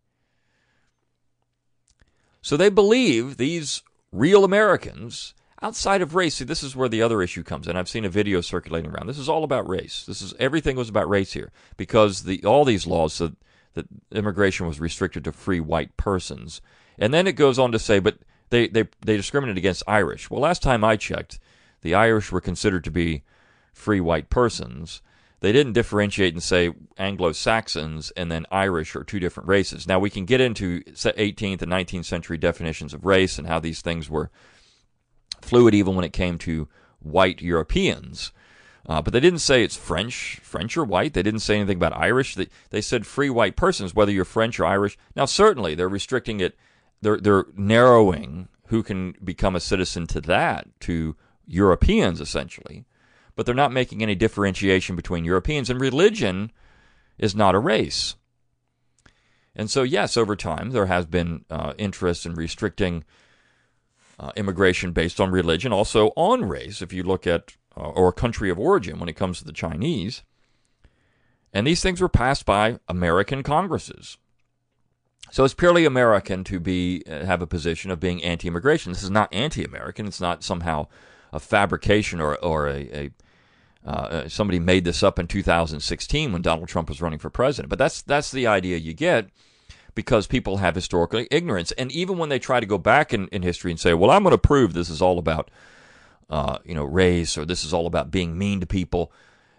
So 2.47 2.57
they 2.57 2.69
believe 2.69 3.38
these 3.38 3.83
real 4.12 4.45
Americans 4.45 5.35
outside 5.62 6.00
of 6.00 6.15
race. 6.15 6.37
See, 6.37 6.45
this 6.45 6.62
is 6.62 6.76
where 6.76 6.88
the 6.88 7.03
other 7.03 7.21
issue 7.21 7.43
comes 7.43 7.67
in. 7.67 7.76
I've 7.76 7.88
seen 7.88 8.05
a 8.05 8.09
video 8.09 8.41
circulating 8.41 8.93
around. 8.93 9.09
This 9.09 9.19
is 9.19 9.29
all 9.29 9.43
about 9.43 9.69
race. 9.69 10.05
This 10.07 10.23
is 10.23 10.33
everything 10.38 10.76
was 10.76 10.88
about 10.88 11.09
race 11.09 11.33
here 11.33 11.50
because 11.76 12.23
the 12.23 12.45
all 12.45 12.65
these 12.65 12.87
laws 12.87 13.15
said 13.15 13.35
that 13.75 13.87
immigration 14.12 14.65
was 14.65 14.79
restricted 14.79 15.25
to 15.25 15.33
free 15.33 15.59
white 15.59 15.97
persons, 15.97 16.61
and 17.00 17.12
then 17.12 17.26
it 17.26 17.33
goes 17.33 17.59
on 17.59 17.73
to 17.73 17.81
say, 17.81 17.99
but 17.99 18.19
they 18.50 18.69
they 18.69 18.85
they 19.05 19.17
discriminate 19.17 19.59
against 19.59 19.83
Irish. 19.88 20.31
Well, 20.31 20.41
last 20.41 20.62
time 20.62 20.85
I 20.85 20.95
checked, 20.95 21.41
the 21.81 21.97
Irish 21.97 22.31
were 22.31 22.41
considered 22.41 22.85
to 22.85 22.93
be 22.93 23.25
free 23.73 24.00
white 24.00 24.31
persons, 24.31 25.03
they 25.40 25.52
didn't 25.52 25.75
differentiate 25.75 26.33
and 26.33 26.43
say 26.43 26.73
Anglo 26.97 27.33
Saxons 27.33 28.11
and 28.16 28.33
then 28.33 28.47
Irish 28.50 28.97
are 28.97 29.05
two 29.05 29.21
different 29.21 29.49
races. 29.49 29.87
Now, 29.87 29.99
we 29.99 30.11
can 30.11 30.25
get 30.25 30.40
into 30.40 30.81
18th 30.81 31.62
and 31.62 31.73
19th 31.73 32.07
century 32.07 32.38
definitions 32.38 32.95
of 32.95 33.05
race 33.05 33.38
and 33.38 33.47
how 33.47 33.61
these 33.61 33.83
things 33.83 34.09
were 34.09 34.31
fluid 35.43 35.75
even 35.75 35.95
when 35.95 36.05
it 36.05 36.12
came 36.12 36.38
to 36.38 36.69
white 37.00 37.43
Europeans. 37.43 38.33
Uh, 38.88 39.02
but 39.02 39.12
they 39.12 39.21
didn't 39.21 39.40
say 39.40 39.62
it's 39.62 39.76
French, 39.76 40.38
French 40.43 40.76
or 40.76 40.85
white. 40.85 41.12
They 41.12 41.23
didn't 41.23 41.40
say 41.40 41.57
anything 41.57 41.76
about 41.76 41.97
Irish. 41.97 42.35
They, 42.35 42.49
they 42.71 42.81
said 42.81 43.07
free 43.07 43.31
white 43.31 43.57
persons, 43.57 43.95
whether 43.95 44.12
you're 44.12 44.25
French 44.25 44.61
or 44.61 44.66
Irish. 44.66 44.97
Now, 45.16 45.25
certainly, 45.25 45.75
they're 45.75 45.88
restricting 45.88 46.40
it. 46.40 46.57
They're 47.02 47.19
they're 47.19 47.47
narrowing 47.57 48.49
who 48.69 48.83
can 48.83 49.14
become 49.23 49.57
a 49.57 49.61
citizen 49.61 50.07
to 50.09 50.21
that 50.23 50.69
to 50.81 51.16
Europeans 51.47 52.21
essentially 52.21 52.87
but 53.37 53.47
they're 53.47 53.55
not 53.55 53.73
making 53.73 54.02
any 54.02 54.14
differentiation 54.14 54.97
between 54.97 55.25
Europeans. 55.25 55.71
And 55.71 55.81
religion 55.81 56.50
is 57.19 57.37
not 57.37 57.55
a 57.55 57.61
race. 57.61 58.16
And 59.55 59.71
so, 59.71 59.83
yes, 59.83 60.16
over 60.16 60.35
time, 60.35 60.71
there 60.71 60.87
has 60.87 61.07
been 61.07 61.45
uh, 61.49 61.75
interest 61.78 62.26
in 62.26 62.35
restricting 62.35 63.05
uh, 64.19 64.33
immigration 64.37 64.93
based 64.93 65.21
on 65.21 65.31
religion, 65.31 65.73
also 65.73 66.09
on 66.16 66.47
race, 66.47 66.83
if 66.83 66.93
you 66.93 67.02
look 67.02 67.26
at, 67.26 67.57
uh, 67.76 67.90
or 67.90 68.12
country 68.12 68.50
of 68.50 68.59
origin 68.59 68.99
when 68.99 69.09
it 69.09 69.16
comes 69.16 69.38
to 69.38 69.45
the 69.45 69.52
Chinese. 69.52 70.23
And 71.52 71.66
these 71.66 71.83
things 71.83 72.00
were 72.00 72.09
passed 72.09 72.45
by 72.45 72.81
American 72.88 73.43
Congresses. 73.43 74.19
So 75.31 75.45
it's 75.45 75.55
purely 75.55 75.85
American 75.85 76.45
to 76.45 76.61
be 76.61 77.03
uh, 77.11 77.25
have 77.25 77.42
a 77.42 77.46
position 77.46 77.90
of 77.90 78.01
being 78.01 78.22
anti-immigration. 78.22 78.92
This 78.92 79.03
is 79.03 79.11
not 79.11 79.33
anti-American. 79.33 80.07
It's 80.07 80.20
not 80.20 80.44
somehow 80.44 80.87
a 81.33 81.40
fabrication 81.40 82.20
or, 82.20 82.37
or 82.37 82.68
a, 82.68 82.81
a 82.94 83.11
uh, 83.87 83.90
uh, 83.90 84.29
somebody 84.29 84.59
made 84.59 84.85
this 84.85 85.03
up 85.03 85.18
in 85.18 85.29
2016 85.29 86.33
when 86.33 86.42
Donald 86.42 86.68
Trump 86.68 86.88
was 86.88 87.01
running 87.01 87.20
for 87.20 87.31
president. 87.31 87.68
But 87.68 87.79
that's 87.79 88.03
that's 88.03 88.33
the 88.33 88.46
idea 88.46 88.79
you 88.79 88.92
get 88.92 89.29
because 89.94 90.27
people 90.27 90.57
have 90.57 90.75
historical 90.75 91.25
ignorance. 91.31 91.70
And 91.72 91.92
even 91.92 92.18
when 92.18 92.29
they 92.29 92.40
try 92.40 92.59
to 92.59 92.66
go 92.66 92.79
back 92.79 93.14
in, 93.14 93.29
in 93.29 93.42
history 93.42 93.70
and 93.70 93.79
say, 93.79 93.94
well, 93.94 94.11
I'm 94.11 94.25
going 94.25 94.33
to 94.33 94.38
prove 94.38 94.75
this 94.75 94.90
is 94.90 95.01
all 95.01 95.18
about 95.18 95.51
uh, 96.29 96.59
you 96.64 96.75
know 96.75 96.85
race 96.85 97.38
or 97.38 97.44
this 97.44 97.62
is 97.62 97.72
all 97.72 97.87
about 97.87 98.11
being 98.11 98.37
mean 98.37 98.59
to 98.59 98.66
people, 98.66 99.12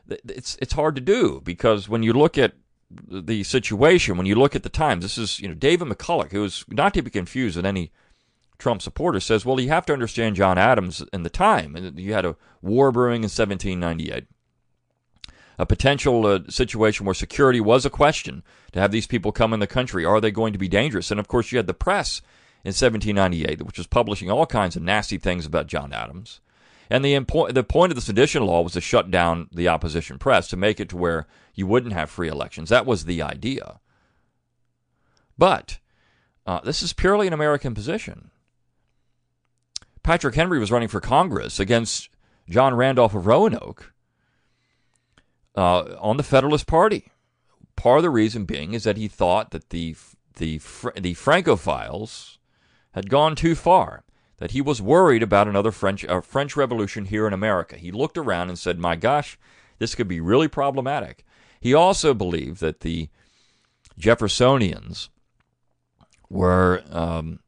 it's 0.09 0.57
it's 0.61 0.73
hard 0.73 0.95
to 0.95 1.01
do 1.01 1.41
because 1.45 1.87
when 1.87 2.03
you 2.03 2.11
look 2.11 2.37
at 2.37 2.53
the 2.89 3.43
situation, 3.43 4.17
when 4.17 4.25
you 4.25 4.35
look 4.35 4.55
at 4.57 4.63
the 4.63 4.69
times, 4.69 5.03
this 5.03 5.17
is 5.17 5.39
you 5.39 5.47
know 5.47 5.53
David 5.53 5.87
McCullough, 5.87 6.31
who 6.33 6.43
is 6.43 6.65
not 6.67 6.93
to 6.95 7.01
be 7.01 7.09
confused 7.09 7.55
with 7.55 7.65
any 7.65 7.93
Trump 8.57 8.81
supporter 8.81 9.19
says, 9.19 9.45
well, 9.45 9.59
you 9.59 9.69
have 9.69 9.85
to 9.85 9.93
understand 9.93 10.35
John 10.35 10.57
Adams 10.57 11.03
and 11.13 11.25
the 11.25 11.29
time. 11.29 11.93
You 11.95 12.13
had 12.13 12.25
a 12.25 12.35
war 12.61 12.91
brewing 12.91 13.21
in 13.21 13.29
1798. 13.29 14.25
A 15.59 15.65
potential 15.65 16.25
uh, 16.25 16.39
situation 16.49 17.05
where 17.05 17.15
security 17.15 17.59
was 17.59 17.85
a 17.85 17.89
question 17.89 18.43
to 18.71 18.79
have 18.79 18.91
these 18.91 19.07
people 19.07 19.31
come 19.31 19.53
in 19.53 19.59
the 19.59 19.67
country. 19.67 20.05
Are 20.05 20.21
they 20.21 20.31
going 20.31 20.53
to 20.53 20.59
be 20.59 20.67
dangerous? 20.67 21.09
And 21.09 21.19
of 21.19 21.27
course, 21.27 21.51
you 21.51 21.57
had 21.57 21.67
the 21.67 21.73
press 21.73 22.21
in 22.63 22.69
1798, 22.69 23.63
which 23.63 23.77
was 23.77 23.87
publishing 23.87 24.29
all 24.29 24.45
kinds 24.45 24.75
of 24.75 24.83
nasty 24.83 25.17
things 25.17 25.45
about 25.45 25.67
John 25.67 25.93
Adams. 25.93 26.41
And 26.89 27.03
the, 27.03 27.13
impo- 27.13 27.53
the 27.53 27.63
point 27.63 27.91
of 27.91 27.95
the 27.95 28.01
sedition 28.01 28.45
law 28.45 28.61
was 28.61 28.73
to 28.73 28.81
shut 28.81 29.11
down 29.11 29.49
the 29.51 29.67
opposition 29.67 30.17
press, 30.19 30.47
to 30.49 30.57
make 30.57 30.79
it 30.79 30.89
to 30.89 30.97
where 30.97 31.27
you 31.53 31.67
wouldn't 31.67 31.93
have 31.93 32.09
free 32.09 32.29
elections. 32.29 32.69
That 32.69 32.85
was 32.85 33.05
the 33.05 33.21
idea. 33.21 33.79
But 35.37 35.79
uh, 36.45 36.61
this 36.61 36.81
is 36.81 36.93
purely 36.93 37.27
an 37.27 37.33
American 37.33 37.73
position. 37.73 38.31
Patrick 40.07 40.35
Henry 40.35 40.57
was 40.57 40.71
running 40.71 40.87
for 40.87 41.01
Congress 41.01 41.59
against 41.59 42.07
John 42.49 42.75
Randolph 42.75 43.13
of 43.13 43.27
Roanoke 43.27 43.91
uh, 45.53 45.97
on 45.99 46.15
the 46.15 46.23
Federalist 46.23 46.65
Party. 46.65 47.11
Part 47.75 47.97
of 47.97 48.03
the 48.03 48.09
reason 48.09 48.45
being 48.45 48.73
is 48.73 48.85
that 48.85 48.95
he 48.95 49.09
thought 49.09 49.51
that 49.51 49.69
the 49.69 49.97
the 50.35 50.59
the 50.95 51.13
Francophiles 51.13 52.37
had 52.93 53.09
gone 53.09 53.35
too 53.35 53.53
far. 53.53 54.05
That 54.37 54.51
he 54.51 54.61
was 54.61 54.81
worried 54.81 55.23
about 55.23 55.49
another 55.49 55.73
French 55.73 56.05
uh, 56.05 56.21
French 56.21 56.55
Revolution 56.55 57.03
here 57.03 57.27
in 57.27 57.33
America. 57.33 57.75
He 57.75 57.91
looked 57.91 58.17
around 58.17 58.47
and 58.47 58.57
said, 58.57 58.79
"My 58.79 58.95
gosh, 58.95 59.37
this 59.77 59.93
could 59.93 60.07
be 60.07 60.21
really 60.21 60.47
problematic." 60.47 61.25
He 61.59 61.73
also 61.73 62.13
believed 62.13 62.61
that 62.61 62.79
the 62.79 63.09
Jeffersonians 63.99 65.09
were 66.29 66.81
um, 66.91 67.39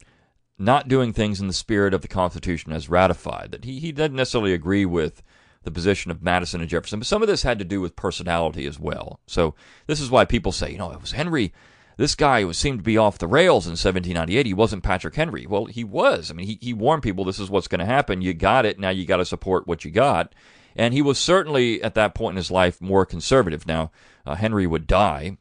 not 0.60 0.89
doing 0.89 1.13
things 1.13 1.39
in 1.39 1.48
the 1.48 1.54
spirit 1.54 1.93
of 1.93 2.02
the 2.02 2.08
Constitution 2.08 2.74
as 2.74 2.89
ratified. 2.89 3.52
That 3.52 3.63
he, 3.63 3.80
he 3.80 3.91
doesn't 3.91 4.15
necessarily 4.15 4.54
agree 4.54 4.86
with 4.86 5.24
the 5.63 5.72
position 5.72 6.12
of 6.12 6.22
Madison 6.22 6.62
and 6.62 6.69
Jefferson, 6.69 7.00
but 7.00 7.08
some 7.08 7.22
of 7.22 7.28
this 7.28 7.43
had 7.43 7.60
to 7.60 7.65
do 7.65 7.82
with 7.82 7.95
personality 7.95 8.65
as 8.65 8.80
well. 8.80 9.19
So 9.26 9.56
this 9.88 10.00
is 10.00 10.12
why 10.12 10.26
people 10.26 10.52
say, 10.52 10.72
you 10.72 10.78
know, 10.78 10.91
it 10.91 11.02
was 11.02 11.13
Henry. 11.13 11.54
This 11.98 12.15
guy 12.15 12.45
was 12.45 12.58
seemed 12.58 12.80
to 12.80 12.84
be 12.84 12.98
off 12.98 13.17
the 13.17 13.28
rails 13.28 13.65
in 13.65 13.72
1798. 13.72 14.45
He 14.45 14.54
wasn't 14.54 14.84
Patrick 14.84 15.15
Henry. 15.15 15.45
Well, 15.45 15.65
he 15.65 15.84
was. 15.84 16.32
I 16.32 16.34
mean, 16.34 16.48
he, 16.48 16.58
he 16.62 16.74
warned 16.74 17.04
people 17.04 17.26
this 17.26 17.39
is 17.39 17.50
what's 17.50 17.67
going 17.67 17.80
to 17.80 17.86
happen. 17.86 18.22
You 18.22 18.34
got 18.34 18.65
it. 18.65 18.80
Now 18.80 18.89
you 18.89 19.06
got 19.06 19.17
to 19.17 19.26
support 19.26 19.67
what 19.67 19.84
you 19.84 19.91
got. 19.91 20.34
And 20.76 20.93
he 20.93 21.02
was 21.02 21.19
certainly 21.19 21.84
at 21.84 21.95
that 21.95 22.15
point 22.15 22.34
in 22.34 22.38
his 22.38 22.52
life 22.52 22.80
more 22.80 23.06
conservative. 23.06 23.67
Now, 23.67 23.91
uh, 24.26 24.36
Henry 24.36 24.65
would 24.65 24.88
die. 24.88 25.38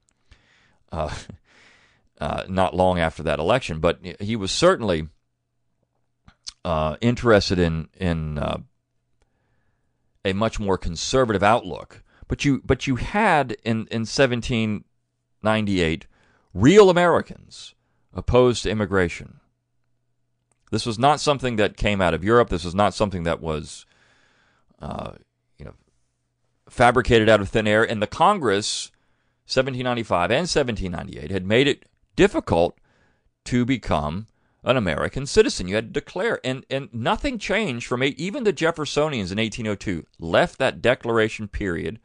Uh, 0.90 1.14
uh, 2.20 2.44
not 2.48 2.74
long 2.74 2.98
after 2.98 3.22
that 3.22 3.38
election, 3.38 3.80
but 3.80 4.00
he 4.20 4.36
was 4.36 4.50
certainly 4.50 5.08
uh, 6.64 6.96
interested 7.00 7.58
in 7.58 7.88
in 7.98 8.38
uh, 8.38 8.58
a 10.24 10.32
much 10.32 10.58
more 10.58 10.76
conservative 10.76 11.42
outlook. 11.42 12.02
But 12.26 12.44
you 12.44 12.60
but 12.64 12.86
you 12.86 12.96
had 12.96 13.52
in 13.64 13.86
in 13.90 14.02
1798 14.02 16.06
real 16.52 16.90
Americans 16.90 17.74
opposed 18.12 18.64
to 18.64 18.70
immigration. 18.70 19.40
This 20.70 20.84
was 20.84 20.98
not 20.98 21.20
something 21.20 21.56
that 21.56 21.76
came 21.76 22.00
out 22.00 22.14
of 22.14 22.24
Europe. 22.24 22.50
This 22.50 22.64
was 22.64 22.74
not 22.74 22.94
something 22.94 23.22
that 23.22 23.40
was, 23.40 23.86
uh, 24.80 25.12
you 25.56 25.64
know, 25.64 25.74
fabricated 26.68 27.28
out 27.28 27.40
of 27.40 27.48
thin 27.48 27.66
air. 27.66 27.88
And 27.88 28.02
the 28.02 28.06
Congress, 28.06 28.90
1795 29.46 30.30
and 30.30 30.40
1798, 30.40 31.30
had 31.30 31.46
made 31.46 31.68
it 31.68 31.87
difficult 32.18 32.76
to 33.44 33.64
become 33.64 34.26
an 34.64 34.76
American 34.76 35.24
citizen. 35.24 35.68
You 35.68 35.76
had 35.76 35.94
to 35.94 36.00
declare, 36.00 36.40
and 36.42 36.66
and 36.68 36.88
nothing 36.92 37.38
changed 37.38 37.86
from 37.86 38.02
eight, 38.02 38.18
even 38.18 38.42
the 38.42 38.52
Jeffersonians 38.52 39.30
in 39.30 39.38
1802 39.38 40.04
left 40.18 40.58
that 40.58 40.82
declaration 40.82 41.46
period. 41.46 42.00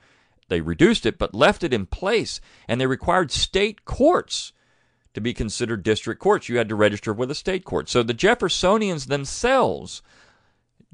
They 0.50 0.62
reduced 0.62 1.08
it, 1.08 1.18
but 1.18 1.34
left 1.34 1.64
it 1.64 1.74
in 1.74 1.88
place, 1.88 2.40
and 2.68 2.80
they 2.80 2.86
required 2.86 3.32
state 3.32 3.86
courts 3.86 4.54
to 5.16 5.22
be 5.22 5.34
considered 5.34 5.82
district 5.82 6.22
courts. 6.22 6.48
You 6.48 6.60
had 6.60 6.70
to 6.70 6.76
register 6.76 7.12
with 7.12 7.32
a 7.32 7.36
state 7.36 7.66
court. 7.66 7.90
So 7.90 8.04
the 8.04 8.14
Jeffersonians 8.14 9.08
themselves, 9.08 10.04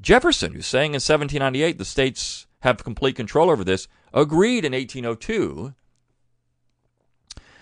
Jefferson, 0.00 0.54
who's 0.54 0.66
saying 0.66 0.92
in 0.92 0.94
1798 0.94 1.76
the 1.76 1.84
states 1.84 2.46
have 2.60 2.82
complete 2.82 3.16
control 3.16 3.50
over 3.50 3.64
this, 3.64 3.86
agreed 4.14 4.64
in 4.64 4.72
1802 4.72 5.74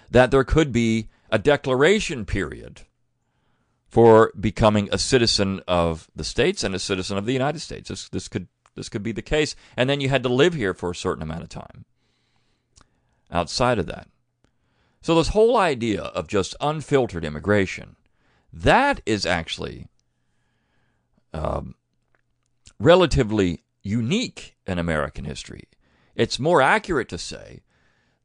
that 0.09 0.31
there 0.31 0.45
could 0.45 0.71
be 0.71 1.09
a 1.31 1.39
declaration 1.39 2.25
period 2.25 2.83
for 3.89 4.33
becoming 4.39 4.89
a 4.93 4.99
citizen 4.99 5.61
of 5.67 6.09
the 6.15 6.25
states 6.25 6.63
and 6.63 6.75
a 6.75 6.79
citizen 6.79 7.17
of 7.17 7.27
the 7.27 7.33
United 7.33 7.61
States. 7.61 7.89
This, 7.89 8.09
this 8.09 8.29
could 8.29 8.49
this 8.75 8.89
could 8.89 9.03
be 9.03 9.11
the 9.11 9.23
case, 9.23 9.57
and 9.77 9.91
then 9.91 10.01
you 10.01 10.09
had 10.09 10.23
to 10.23 10.29
live 10.29 10.55
here 10.55 10.73
for 10.73 10.93
a 10.93 10.95
certain 10.95 11.23
amount 11.23 11.43
of 11.43 11.49
time. 11.49 11.85
Outside 13.29 13.81
of 13.81 13.87
that, 13.87 14.07
so 15.01 15.17
this 15.17 15.29
whole 15.29 15.57
idea 15.57 16.03
of 16.03 16.29
just 16.29 16.55
unfiltered 16.61 17.25
immigration, 17.25 17.97
that 18.53 19.01
is 19.05 19.27
actually 19.27 19.89
um, 21.35 21.75
relatively 22.79 23.65
unique 23.83 24.57
in 24.67 24.79
American 24.79 25.25
history. 25.25 25.65
It's 26.15 26.39
more 26.39 26.63
accurate 26.63 27.09
to 27.09 27.19
say 27.19 27.63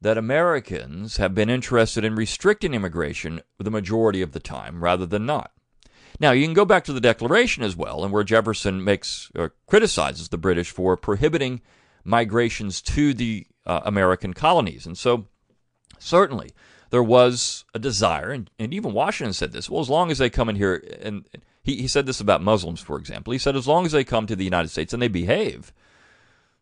that 0.04 0.18
Americans 0.18 1.16
have 1.16 1.34
been 1.34 1.48
interested 1.48 2.04
in 2.04 2.14
restricting 2.14 2.74
immigration 2.74 3.40
the 3.58 3.70
majority 3.70 4.20
of 4.20 4.32
the 4.32 4.38
time 4.38 4.84
rather 4.84 5.06
than 5.06 5.24
not. 5.24 5.50
Now, 6.20 6.32
you 6.32 6.44
can 6.44 6.52
go 6.52 6.66
back 6.66 6.84
to 6.84 6.92
the 6.92 7.00
Declaration 7.00 7.62
as 7.62 7.74
well, 7.74 8.04
and 8.04 8.12
where 8.12 8.22
Jefferson 8.22 8.84
makes 8.84 9.32
criticizes 9.66 10.28
the 10.28 10.36
British 10.36 10.70
for 10.70 10.98
prohibiting 10.98 11.62
migrations 12.04 12.82
to 12.82 13.14
the 13.14 13.46
uh, 13.64 13.80
American 13.86 14.34
colonies. 14.34 14.84
And 14.84 14.98
so, 14.98 15.26
certainly, 15.98 16.50
there 16.90 17.02
was 17.02 17.64
a 17.72 17.78
desire, 17.78 18.30
and, 18.30 18.50
and 18.58 18.74
even 18.74 18.92
Washington 18.92 19.32
said 19.32 19.52
this 19.52 19.70
well, 19.70 19.80
as 19.80 19.88
long 19.88 20.10
as 20.10 20.18
they 20.18 20.28
come 20.28 20.50
in 20.50 20.56
here, 20.56 20.84
and 21.00 21.26
he, 21.62 21.76
he 21.76 21.88
said 21.88 22.04
this 22.04 22.20
about 22.20 22.42
Muslims, 22.42 22.82
for 22.82 22.98
example. 22.98 23.32
He 23.32 23.38
said, 23.38 23.56
as 23.56 23.66
long 23.66 23.86
as 23.86 23.92
they 23.92 24.04
come 24.04 24.26
to 24.26 24.36
the 24.36 24.44
United 24.44 24.68
States 24.68 24.92
and 24.92 25.00
they 25.00 25.08
behave, 25.08 25.72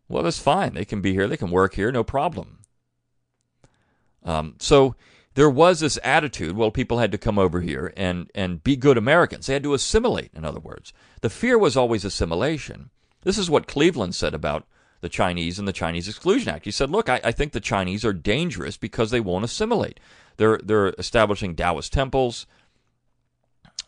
well, 0.08 0.22
that's 0.22 0.38
fine. 0.38 0.74
They 0.74 0.84
can 0.84 1.00
be 1.00 1.12
here, 1.12 1.26
they 1.26 1.36
can 1.36 1.50
work 1.50 1.74
here, 1.74 1.90
no 1.90 2.04
problem. 2.04 2.60
Um, 4.24 4.54
so 4.58 4.94
there 5.34 5.50
was 5.50 5.80
this 5.80 5.98
attitude, 6.04 6.56
well, 6.56 6.70
people 6.70 6.98
had 6.98 7.12
to 7.12 7.18
come 7.18 7.38
over 7.38 7.60
here 7.60 7.92
and, 7.96 8.30
and 8.34 8.62
be 8.62 8.76
good 8.76 8.98
Americans. 8.98 9.46
They 9.46 9.54
had 9.54 9.62
to 9.62 9.74
assimilate, 9.74 10.30
in 10.34 10.44
other 10.44 10.60
words. 10.60 10.92
The 11.22 11.30
fear 11.30 11.58
was 11.58 11.76
always 11.76 12.04
assimilation. 12.04 12.90
This 13.22 13.38
is 13.38 13.48
what 13.48 13.66
Cleveland 13.66 14.14
said 14.14 14.34
about 14.34 14.66
the 15.00 15.08
Chinese 15.08 15.58
and 15.58 15.66
the 15.66 15.72
Chinese 15.72 16.08
Exclusion 16.08 16.54
Act. 16.54 16.64
He 16.64 16.70
said, 16.70 16.90
look, 16.90 17.08
I, 17.08 17.20
I 17.24 17.32
think 17.32 17.52
the 17.52 17.60
Chinese 17.60 18.04
are 18.04 18.12
dangerous 18.12 18.76
because 18.76 19.10
they 19.10 19.20
won't 19.20 19.44
assimilate. 19.44 19.98
They're, 20.36 20.60
they're 20.62 20.94
establishing 20.98 21.56
Taoist 21.56 21.92
temples. 21.92 22.46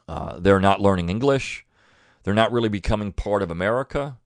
Uh, 0.09 0.39
they're 0.39 0.61
not 0.61 0.81
learning 0.81 1.09
English. 1.09 1.65
They're 2.23 2.35
not 2.35 2.53
really 2.53 2.69
becoming 2.69 3.13
part 3.13 3.43
of 3.43 3.51
America. 3.51 4.17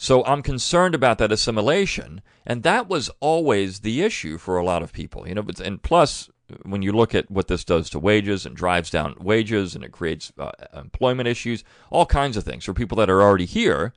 So 0.00 0.24
I'm 0.24 0.42
concerned 0.42 0.94
about 0.94 1.18
that 1.18 1.32
assimilation, 1.32 2.22
and 2.46 2.62
that 2.62 2.88
was 2.88 3.10
always 3.18 3.80
the 3.80 4.02
issue 4.02 4.38
for 4.38 4.56
a 4.56 4.64
lot 4.64 4.80
of 4.80 4.92
people. 4.92 5.26
You 5.26 5.34
know, 5.34 5.46
and 5.62 5.82
plus 5.82 6.30
when 6.62 6.82
you 6.82 6.92
look 6.92 7.16
at 7.16 7.28
what 7.28 7.48
this 7.48 7.64
does 7.64 7.90
to 7.90 7.98
wages 7.98 8.46
and 8.46 8.54
drives 8.54 8.90
down 8.90 9.16
wages 9.20 9.74
and 9.74 9.84
it 9.84 9.90
creates 9.90 10.32
uh, 10.38 10.52
employment 10.72 11.26
issues, 11.26 11.64
all 11.90 12.06
kinds 12.06 12.36
of 12.36 12.44
things 12.44 12.64
for 12.64 12.72
people 12.72 12.96
that 12.96 13.10
are 13.10 13.20
already 13.20 13.44
here, 13.44 13.92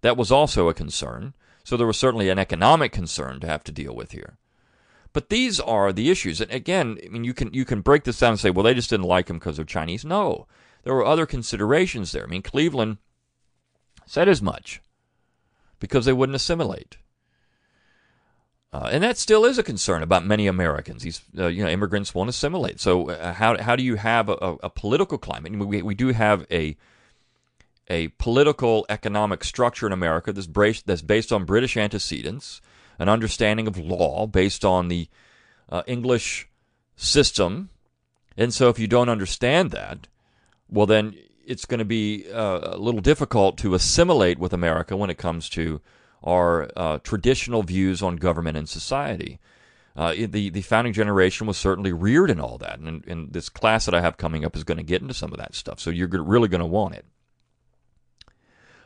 that 0.00 0.16
was 0.16 0.30
also 0.30 0.68
a 0.68 0.74
concern. 0.74 1.34
So 1.64 1.76
there 1.76 1.88
was 1.88 1.98
certainly 1.98 2.30
an 2.30 2.38
economic 2.38 2.92
concern 2.92 3.40
to 3.40 3.48
have 3.48 3.64
to 3.64 3.72
deal 3.72 3.96
with 3.96 4.12
here. 4.12 4.38
But 5.12 5.28
these 5.28 5.58
are 5.58 5.92
the 5.92 6.08
issues. 6.08 6.40
And 6.40 6.52
again, 6.52 6.98
I 7.04 7.08
mean, 7.08 7.24
you 7.24 7.34
can 7.34 7.52
you 7.52 7.64
can 7.64 7.80
break 7.80 8.04
this 8.04 8.20
down 8.20 8.30
and 8.30 8.40
say, 8.40 8.50
well, 8.50 8.62
they 8.62 8.74
just 8.74 8.90
didn't 8.90 9.06
like 9.06 9.28
him 9.28 9.40
because 9.40 9.56
they're 9.56 9.64
Chinese. 9.64 10.04
No, 10.04 10.46
there 10.84 10.94
were 10.94 11.04
other 11.04 11.26
considerations 11.26 12.12
there. 12.12 12.24
I 12.24 12.28
mean, 12.28 12.42
Cleveland 12.42 12.98
said 14.06 14.28
as 14.28 14.40
much 14.40 14.80
because 15.78 16.04
they 16.04 16.12
wouldn't 16.12 16.36
assimilate. 16.36 16.96
Uh, 18.72 18.90
and 18.92 19.02
that 19.02 19.16
still 19.16 19.44
is 19.44 19.58
a 19.58 19.62
concern 19.62 20.02
about 20.02 20.26
many 20.26 20.46
Americans. 20.46 21.02
These, 21.02 21.22
uh, 21.38 21.46
you 21.46 21.62
know, 21.62 21.70
immigrants 21.70 22.14
won't 22.14 22.28
assimilate. 22.28 22.78
So 22.80 23.10
uh, 23.10 23.32
how 23.32 23.56
how 23.62 23.74
do 23.76 23.82
you 23.82 23.96
have 23.96 24.28
a, 24.28 24.56
a 24.62 24.68
political 24.68 25.18
climate? 25.18 25.56
we 25.56 25.82
we 25.82 25.94
do 25.94 26.08
have 26.08 26.46
a 26.50 26.76
a 27.88 28.08
political 28.18 28.84
economic 28.88 29.44
structure 29.44 29.86
in 29.86 29.92
America 29.92 30.32
that's 30.32 30.46
based 30.46 30.86
that's 30.86 31.02
based 31.02 31.32
on 31.32 31.44
British 31.44 31.76
antecedents, 31.76 32.60
an 32.98 33.08
understanding 33.08 33.66
of 33.66 33.78
law 33.78 34.26
based 34.26 34.64
on 34.64 34.88
the 34.88 35.08
uh, 35.70 35.82
English 35.86 36.48
system, 36.96 37.70
and 38.36 38.52
so 38.52 38.68
if 38.68 38.78
you 38.78 38.86
don't 38.86 39.08
understand 39.08 39.70
that, 39.70 40.08
well 40.68 40.86
then 40.86 41.14
it's 41.46 41.64
going 41.64 41.78
to 41.78 41.84
be 41.84 42.26
uh, 42.30 42.74
a 42.74 42.78
little 42.78 43.00
difficult 43.00 43.56
to 43.58 43.74
assimilate 43.74 44.38
with 44.38 44.52
America 44.52 44.96
when 44.96 45.10
it 45.10 45.18
comes 45.18 45.48
to 45.50 45.80
our 46.22 46.70
uh, 46.76 46.98
traditional 46.98 47.62
views 47.62 48.02
on 48.02 48.16
government 48.16 48.56
and 48.56 48.68
society. 48.68 49.38
Uh, 49.96 50.12
the 50.28 50.50
the 50.50 50.60
founding 50.60 50.92
generation 50.92 51.46
was 51.46 51.56
certainly 51.56 51.92
reared 51.92 52.30
in 52.30 52.38
all 52.38 52.58
that, 52.58 52.78
and, 52.78 53.06
and 53.06 53.32
this 53.32 53.48
class 53.48 53.86
that 53.86 53.94
I 53.94 54.02
have 54.02 54.18
coming 54.18 54.44
up 54.44 54.54
is 54.54 54.64
going 54.64 54.76
to 54.76 54.84
get 54.84 55.00
into 55.00 55.14
some 55.14 55.32
of 55.32 55.38
that 55.38 55.54
stuff. 55.54 55.80
So 55.80 55.88
you're 55.88 56.08
really 56.22 56.48
going 56.48 56.60
to 56.60 56.66
want 56.66 56.96
it. 56.96 57.06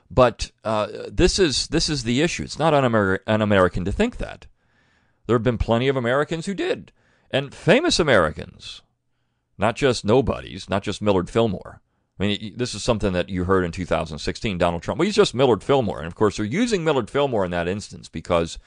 But 0.09 0.53
uh, 0.63 0.89
this 1.09 1.39
is 1.39 1.67
this 1.69 1.89
is 1.89 2.05
the 2.05 2.21
issue. 2.21 2.45
It's 2.45 2.59
not 2.59 2.75
un-Amer- 2.75 3.23
un-American 3.27 3.85
to 3.85 3.93
think 3.93 4.19
that. 4.19 4.47
There 5.27 5.35
have 5.35 5.43
been 5.43 5.59
plenty 5.59 5.89
of 5.89 5.97
Americans 5.97 6.47
who 6.47 6.55
did, 6.55 6.93
and 7.31 7.55
famous 7.55 7.99
Americans, 7.99 8.83
not 9.59 9.77
just 9.77 10.05
nobodies, 10.05 10.69
not 10.69 10.83
just 10.83 11.03
Millard 11.03 11.31
Fillmore. 11.31 11.81
I 12.21 12.27
mean, 12.27 12.53
this 12.57 12.75
is 12.75 12.83
something 12.83 13.15
that 13.15 13.31
you 13.31 13.45
heard 13.45 13.65
in 13.65 13.73
2016, 13.73 14.59
Donald 14.59 14.83
Trump. 14.83 14.99
Well, 14.99 15.07
he's 15.07 15.17
just 15.17 15.35
Millard 15.35 15.65
Fillmore. 15.65 15.99
And 15.99 16.07
of 16.07 16.15
course, 16.15 16.37
they're 16.37 16.45
using 16.45 16.85
Millard 16.85 17.09
Fillmore 17.09 17.47
in 17.47 17.51
that 17.53 17.67
instance 17.67 18.11
because 18.11 18.59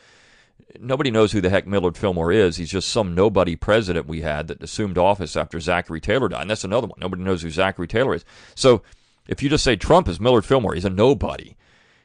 nobody 0.80 1.12
knows 1.12 1.32
who 1.32 1.42
the 1.42 1.52
heck 1.52 1.68
Millard 1.68 1.96
Fillmore 1.96 2.32
is. 2.32 2.58
He's 2.58 2.72
just 2.72 2.90
some 2.90 3.14
nobody 3.14 3.56
president 3.56 4.08
we 4.08 4.22
had 4.22 4.48
that 4.48 4.64
assumed 4.64 4.98
office 4.98 5.36
after 5.36 5.60
Zachary 5.60 6.02
Taylor 6.02 6.30
died. 6.30 6.42
And 6.42 6.50
that's 6.50 6.64
another 6.64 6.88
one. 6.88 6.98
Nobody 7.00 7.22
knows 7.22 7.44
who 7.44 7.52
Zachary 7.52 7.88
Taylor 7.88 8.16
is. 8.16 8.26
So 8.56 8.82
if 9.28 9.44
you 9.44 9.50
just 9.50 9.64
say 9.64 9.76
Trump 9.76 10.08
is 10.08 10.20
Millard 10.20 10.46
Fillmore, 10.46 10.74
he's 10.74 10.86
a 10.86 10.90
nobody. 10.90 11.56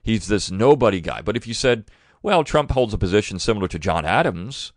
He's 0.03 0.29
this 0.29 0.51
nobody 0.51 1.01
guy. 1.01 1.23
But 1.23 1.37
if 1.37 1.47
you 1.47 1.55
said, 1.55 1.87
well, 2.23 2.45
Trump 2.45 2.73
holds 2.73 2.93
a 2.93 2.99
position 2.99 3.39
similar 3.39 3.69
to 3.69 3.79
John 3.79 4.05
Adams 4.05 4.73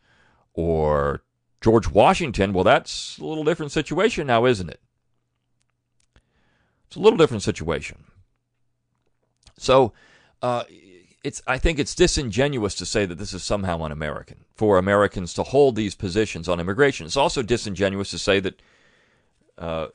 or 0.53 1.23
George 1.59 1.89
Washington, 1.89 2.53
well, 2.53 2.63
that's 2.63 3.17
a 3.17 3.25
little 3.25 3.43
different 3.43 3.73
situation 3.73 4.27
now, 4.27 4.45
isn't 4.45 4.69
it? 4.69 4.79
It's 6.91 6.97
a 6.97 6.99
little 6.99 7.15
different 7.15 7.41
situation. 7.41 8.03
So, 9.57 9.93
uh, 10.41 10.65
it's 11.23 11.41
I 11.47 11.57
think 11.57 11.79
it's 11.79 11.95
disingenuous 11.95 12.75
to 12.75 12.85
say 12.85 13.05
that 13.05 13.17
this 13.17 13.33
is 13.33 13.43
somehow 13.43 13.81
un-American 13.81 14.43
for 14.53 14.77
Americans 14.77 15.33
to 15.35 15.43
hold 15.43 15.77
these 15.77 15.95
positions 15.95 16.49
on 16.49 16.59
immigration. 16.59 17.05
It's 17.05 17.15
also 17.15 17.43
disingenuous 17.43 18.11
to 18.11 18.17
say 18.17 18.41
that, 18.41 18.61
uh, 19.57 19.87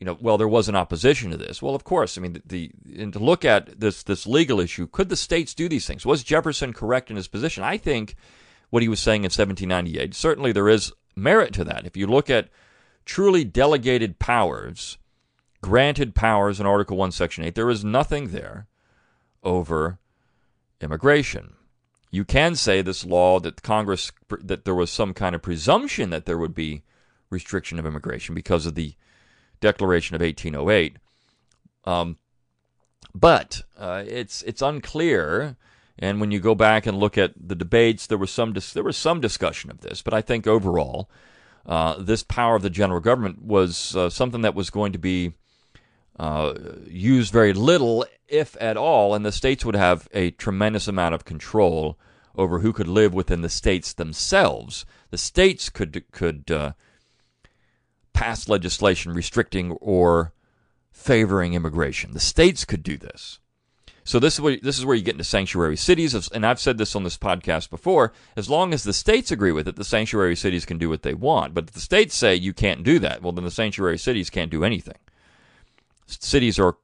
you 0.00 0.06
know, 0.06 0.16
well, 0.22 0.38
there 0.38 0.48
was 0.48 0.70
an 0.70 0.74
opposition 0.74 1.30
to 1.32 1.36
this. 1.36 1.60
Well, 1.60 1.74
of 1.74 1.84
course, 1.84 2.16
I 2.16 2.22
mean, 2.22 2.32
the, 2.32 2.42
the 2.46 2.70
and 3.02 3.12
to 3.12 3.18
look 3.18 3.44
at 3.44 3.78
this 3.78 4.02
this 4.02 4.26
legal 4.26 4.60
issue, 4.60 4.86
could 4.86 5.10
the 5.10 5.16
states 5.16 5.52
do 5.52 5.68
these 5.68 5.86
things? 5.86 6.06
Was 6.06 6.24
Jefferson 6.24 6.72
correct 6.72 7.10
in 7.10 7.16
his 7.16 7.28
position? 7.28 7.62
I 7.62 7.76
think 7.76 8.16
what 8.70 8.82
he 8.82 8.88
was 8.88 9.00
saying 9.00 9.20
in 9.20 9.30
1798 9.30 10.14
certainly 10.14 10.50
there 10.50 10.70
is 10.70 10.94
merit 11.14 11.52
to 11.52 11.64
that. 11.64 11.84
If 11.84 11.94
you 11.94 12.06
look 12.06 12.30
at 12.30 12.48
truly 13.04 13.44
delegated 13.44 14.18
powers 14.18 14.96
granted 15.64 16.14
powers 16.14 16.60
in 16.60 16.66
Article 16.66 16.98
1, 16.98 17.10
Section 17.10 17.42
8. 17.42 17.54
There 17.54 17.70
is 17.70 17.82
nothing 17.82 18.28
there 18.28 18.66
over 19.42 19.98
immigration. 20.78 21.54
You 22.10 22.26
can 22.26 22.54
say 22.54 22.82
this 22.82 23.06
law 23.06 23.40
that 23.40 23.62
Congress, 23.62 24.12
that 24.28 24.66
there 24.66 24.74
was 24.74 24.90
some 24.90 25.14
kind 25.14 25.34
of 25.34 25.40
presumption 25.40 26.10
that 26.10 26.26
there 26.26 26.36
would 26.36 26.54
be 26.54 26.82
restriction 27.30 27.78
of 27.78 27.86
immigration 27.86 28.34
because 28.34 28.66
of 28.66 28.74
the 28.74 28.92
Declaration 29.60 30.14
of 30.14 30.20
1808. 30.20 30.98
Um, 31.86 32.18
but 33.14 33.62
uh, 33.78 34.04
it's 34.06 34.42
it's 34.42 34.60
unclear. 34.60 35.56
And 35.98 36.20
when 36.20 36.30
you 36.30 36.40
go 36.40 36.54
back 36.54 36.84
and 36.84 36.98
look 36.98 37.16
at 37.16 37.32
the 37.40 37.54
debates, 37.54 38.06
there 38.06 38.18
was 38.18 38.30
some 38.30 38.52
dis- 38.52 38.74
there 38.74 38.84
was 38.84 38.98
some 38.98 39.22
discussion 39.22 39.70
of 39.70 39.80
this. 39.80 40.02
But 40.02 40.12
I 40.12 40.20
think 40.20 40.46
overall, 40.46 41.08
uh, 41.64 41.96
this 41.98 42.22
power 42.22 42.56
of 42.56 42.62
the 42.62 42.68
general 42.68 43.00
government 43.00 43.42
was 43.42 43.96
uh, 43.96 44.10
something 44.10 44.42
that 44.42 44.54
was 44.54 44.68
going 44.68 44.92
to 44.92 44.98
be 44.98 45.32
uh, 46.18 46.54
use 46.86 47.30
very 47.30 47.52
little, 47.52 48.04
if 48.28 48.56
at 48.60 48.76
all, 48.76 49.14
and 49.14 49.24
the 49.24 49.32
states 49.32 49.64
would 49.64 49.76
have 49.76 50.08
a 50.12 50.30
tremendous 50.32 50.88
amount 50.88 51.14
of 51.14 51.24
control 51.24 51.98
over 52.36 52.60
who 52.60 52.72
could 52.72 52.88
live 52.88 53.14
within 53.14 53.42
the 53.42 53.48
states 53.48 53.92
themselves. 53.92 54.84
The 55.10 55.18
states 55.18 55.70
could 55.70 56.04
could 56.12 56.50
uh, 56.50 56.72
pass 58.12 58.48
legislation 58.48 59.12
restricting 59.12 59.72
or 59.72 60.32
favoring 60.90 61.54
immigration. 61.54 62.12
The 62.12 62.20
states 62.20 62.64
could 62.64 62.82
do 62.82 62.96
this. 62.96 63.40
So 64.06 64.18
this 64.18 64.34
is 64.34 64.40
where 64.40 64.58
this 64.62 64.78
is 64.78 64.84
where 64.84 64.96
you 64.96 65.02
get 65.02 65.14
into 65.14 65.24
sanctuary 65.24 65.76
cities, 65.76 66.14
and 66.28 66.44
I've 66.44 66.60
said 66.60 66.76
this 66.76 66.94
on 66.94 67.04
this 67.04 67.16
podcast 67.16 67.70
before. 67.70 68.12
As 68.36 68.50
long 68.50 68.74
as 68.74 68.84
the 68.84 68.92
states 68.92 69.30
agree 69.30 69.52
with 69.52 69.66
it, 69.66 69.76
the 69.76 69.84
sanctuary 69.84 70.36
cities 70.36 70.66
can 70.66 70.76
do 70.76 70.90
what 70.90 71.02
they 71.02 71.14
want. 71.14 71.54
But 71.54 71.64
if 71.64 71.70
the 71.70 71.80
states 71.80 72.14
say 72.14 72.34
you 72.34 72.52
can't 72.52 72.84
do 72.84 72.98
that, 72.98 73.22
well, 73.22 73.32
then 73.32 73.44
the 73.44 73.50
sanctuary 73.50 73.98
cities 73.98 74.28
can't 74.28 74.50
do 74.50 74.62
anything. 74.62 74.98
Cities 76.06 76.58
are 76.58 76.76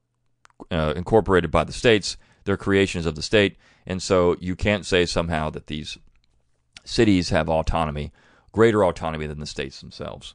uh, 0.70 0.94
incorporated 0.96 1.50
by 1.50 1.64
the 1.64 1.72
states; 1.72 2.16
they're 2.44 2.56
creations 2.56 3.06
of 3.06 3.14
the 3.14 3.22
state, 3.22 3.56
and 3.86 4.02
so 4.02 4.36
you 4.40 4.56
can't 4.56 4.86
say 4.86 5.06
somehow 5.06 5.50
that 5.50 5.66
these 5.66 5.98
cities 6.84 7.30
have 7.30 7.48
autonomy, 7.48 8.12
greater 8.52 8.84
autonomy 8.84 9.26
than 9.26 9.40
the 9.40 9.46
states 9.46 9.80
themselves. 9.80 10.34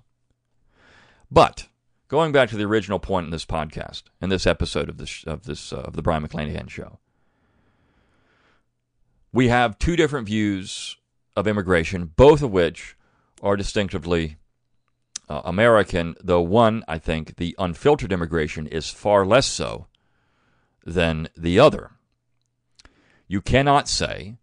But 1.32 1.68
going 2.08 2.32
back 2.32 2.50
to 2.50 2.58
the 2.58 2.66
original 2.66 3.00
point 3.00 3.26
in 3.26 3.32
this 3.32 3.46
podcast, 3.46 4.04
in 4.22 4.30
this 4.30 4.48
episode 4.48 4.90
of 4.90 4.98
this 4.98 5.24
of 5.26 5.44
this 5.44 5.74
uh, 5.74 5.78
of 5.78 5.96
the 5.96 6.02
Brion 6.02 6.28
McClanahan 6.28 6.70
show, 6.70 7.00
we 9.34 9.48
have 9.50 9.80
two 9.80 9.96
different 9.96 10.28
views 10.28 10.98
of 11.36 11.48
immigration, 11.48 12.12
both 12.16 12.42
of 12.42 12.52
which 12.52 12.96
are 13.42 13.58
distinctively 13.58 14.38
uh, 15.30 15.42
American. 15.46 16.16
Though 16.24 16.42
one, 16.42 16.84
I 16.88 16.98
think, 16.98 17.38
the 17.38 17.56
unfiltered 17.58 18.12
immigration 18.12 18.68
is 18.68 18.90
far 18.90 19.26
less 19.26 19.48
so 19.48 19.88
than 20.86 21.30
the 21.36 21.60
other. 21.60 21.92
You 23.28 23.42
cannot 23.42 23.88
say 23.90 24.38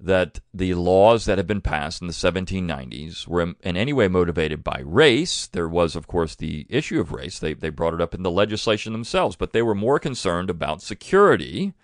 that 0.00 0.40
the 0.52 0.74
laws 0.74 1.24
that 1.24 1.38
have 1.38 1.46
been 1.46 1.60
passed 1.60 2.02
in 2.02 2.08
the 2.08 2.12
1790s 2.12 3.26
were 3.26 3.54
in 3.62 3.76
any 3.76 3.92
way 3.92 4.08
motivated 4.08 4.62
by 4.62 4.82
race. 4.84 5.46
There 5.46 5.68
was, 5.68 5.96
of 5.96 6.06
course, 6.06 6.34
the 6.34 6.66
issue 6.68 7.00
of 7.00 7.12
race. 7.12 7.38
They, 7.38 7.54
they 7.54 7.70
brought 7.70 7.94
it 7.94 8.00
up 8.00 8.14
in 8.14 8.22
the 8.22 8.30
legislation 8.30 8.92
themselves, 8.92 9.36
but 9.36 9.52
they 9.52 9.62
were 9.62 9.74
more 9.74 9.98
concerned 9.98 10.50
about 10.50 10.82
security 10.82 11.74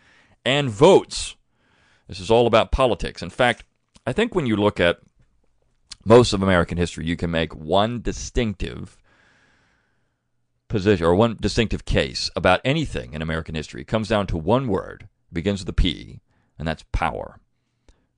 and 0.45 0.69
votes. 0.69 1.37
This 2.09 2.21
is 2.21 2.31
all 2.31 2.47
about 2.47 2.73
politics. 2.73 3.23
In 3.23 3.31
fact, 3.31 3.65
I 4.07 4.13
think 4.13 4.35
when 4.35 4.47
you 4.47 4.57
look 4.57 4.81
at 4.81 4.99
most 6.05 6.33
of 6.33 6.43
American 6.43 6.79
history, 6.79 7.07
you 7.07 7.17
can 7.17 7.31
make 7.31 7.55
one 7.55 8.01
distinctive 8.01 8.97
position 10.69 11.05
or 11.05 11.15
one 11.15 11.37
distinctive 11.41 11.85
case 11.85 12.31
about 12.35 12.61
anything 12.65 13.13
in 13.13 13.23
American 13.23 13.55
history. 13.55 13.83
It 13.83 13.89
comes 13.89 14.09
down 14.09 14.27
to 14.29 14.39
one 14.39 14.69
word, 14.69 15.09
begins 15.33 15.61
with 15.61 15.69
a 15.69 15.75
P, 15.75 16.21
and 16.59 16.67
that's 16.67 16.85
power. 16.93 17.41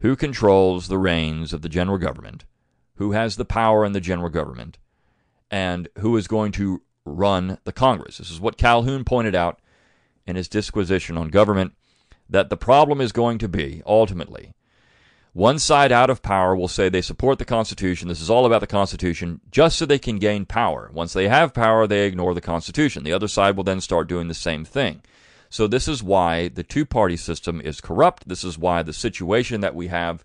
Who 0.00 0.16
controls 0.16 0.88
the 0.88 0.98
reins 0.98 1.52
of 1.52 1.62
the 1.62 1.68
general 1.68 1.98
government? 1.98 2.44
Who 2.96 3.12
has 3.12 3.36
the 3.36 3.44
power 3.44 3.84
in 3.84 3.92
the 3.92 4.00
general 4.00 4.28
government? 4.28 4.78
And 5.50 5.88
who 5.98 6.16
is 6.16 6.28
going 6.28 6.52
to 6.52 6.82
run 7.04 7.58
the 7.64 7.72
Congress? 7.72 8.18
This 8.18 8.30
is 8.30 8.40
what 8.40 8.56
Calhoun 8.56 9.04
pointed 9.04 9.34
out 9.34 9.60
in 10.26 10.36
his 10.36 10.48
disquisition 10.48 11.16
on 11.16 11.28
government 11.28 11.74
that 12.28 12.48
the 12.48 12.56
problem 12.56 13.00
is 13.00 13.12
going 13.12 13.38
to 13.38 13.48
be, 13.48 13.82
ultimately, 13.86 14.52
one 15.32 15.58
side 15.58 15.92
out 15.92 16.10
of 16.10 16.20
power 16.22 16.54
will 16.54 16.68
say 16.68 16.88
they 16.88 17.00
support 17.00 17.38
the 17.38 17.44
Constitution. 17.44 18.08
This 18.08 18.20
is 18.20 18.28
all 18.28 18.44
about 18.44 18.60
the 18.60 18.66
Constitution, 18.66 19.40
just 19.50 19.78
so 19.78 19.86
they 19.86 19.98
can 19.98 20.18
gain 20.18 20.44
power. 20.44 20.90
Once 20.92 21.14
they 21.14 21.28
have 21.28 21.54
power, 21.54 21.86
they 21.86 22.06
ignore 22.06 22.34
the 22.34 22.40
Constitution. 22.40 23.02
The 23.02 23.14
other 23.14 23.28
side 23.28 23.56
will 23.56 23.64
then 23.64 23.80
start 23.80 24.08
doing 24.08 24.28
the 24.28 24.34
same 24.34 24.64
thing. 24.64 25.02
So 25.48 25.66
this 25.66 25.88
is 25.88 26.02
why 26.02 26.48
the 26.48 26.62
two-party 26.62 27.16
system 27.16 27.60
is 27.60 27.80
corrupt. 27.80 28.28
This 28.28 28.44
is 28.44 28.58
why 28.58 28.82
the 28.82 28.92
situation 28.92 29.62
that 29.62 29.74
we 29.74 29.88
have 29.88 30.24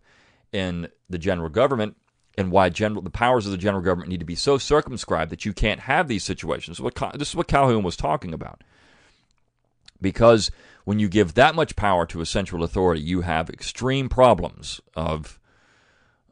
in 0.52 0.90
the 1.10 1.18
general 1.18 1.50
government 1.50 1.96
and 2.38 2.52
why 2.52 2.70
general 2.70 3.02
the 3.02 3.10
powers 3.10 3.46
of 3.46 3.52
the 3.52 3.58
general 3.58 3.84
government 3.84 4.10
need 4.10 4.20
to 4.20 4.26
be 4.26 4.36
so 4.36 4.58
circumscribed 4.58 5.32
that 5.32 5.44
you 5.46 5.54
can't 5.54 5.82
have 5.82 6.08
these 6.08 6.24
situations. 6.24 6.80
This 7.16 7.30
is 7.30 7.36
what 7.36 7.48
Calhoun 7.48 7.84
was 7.84 7.98
talking 7.98 8.34
about. 8.34 8.64
Because 10.02 10.52
when 10.88 11.00
you 11.00 11.10
give 11.10 11.34
that 11.34 11.54
much 11.54 11.76
power 11.76 12.06
to 12.06 12.22
a 12.22 12.26
central 12.26 12.64
authority, 12.64 13.02
you 13.02 13.20
have 13.20 13.50
extreme 13.50 14.08
problems 14.08 14.80
of 14.96 15.38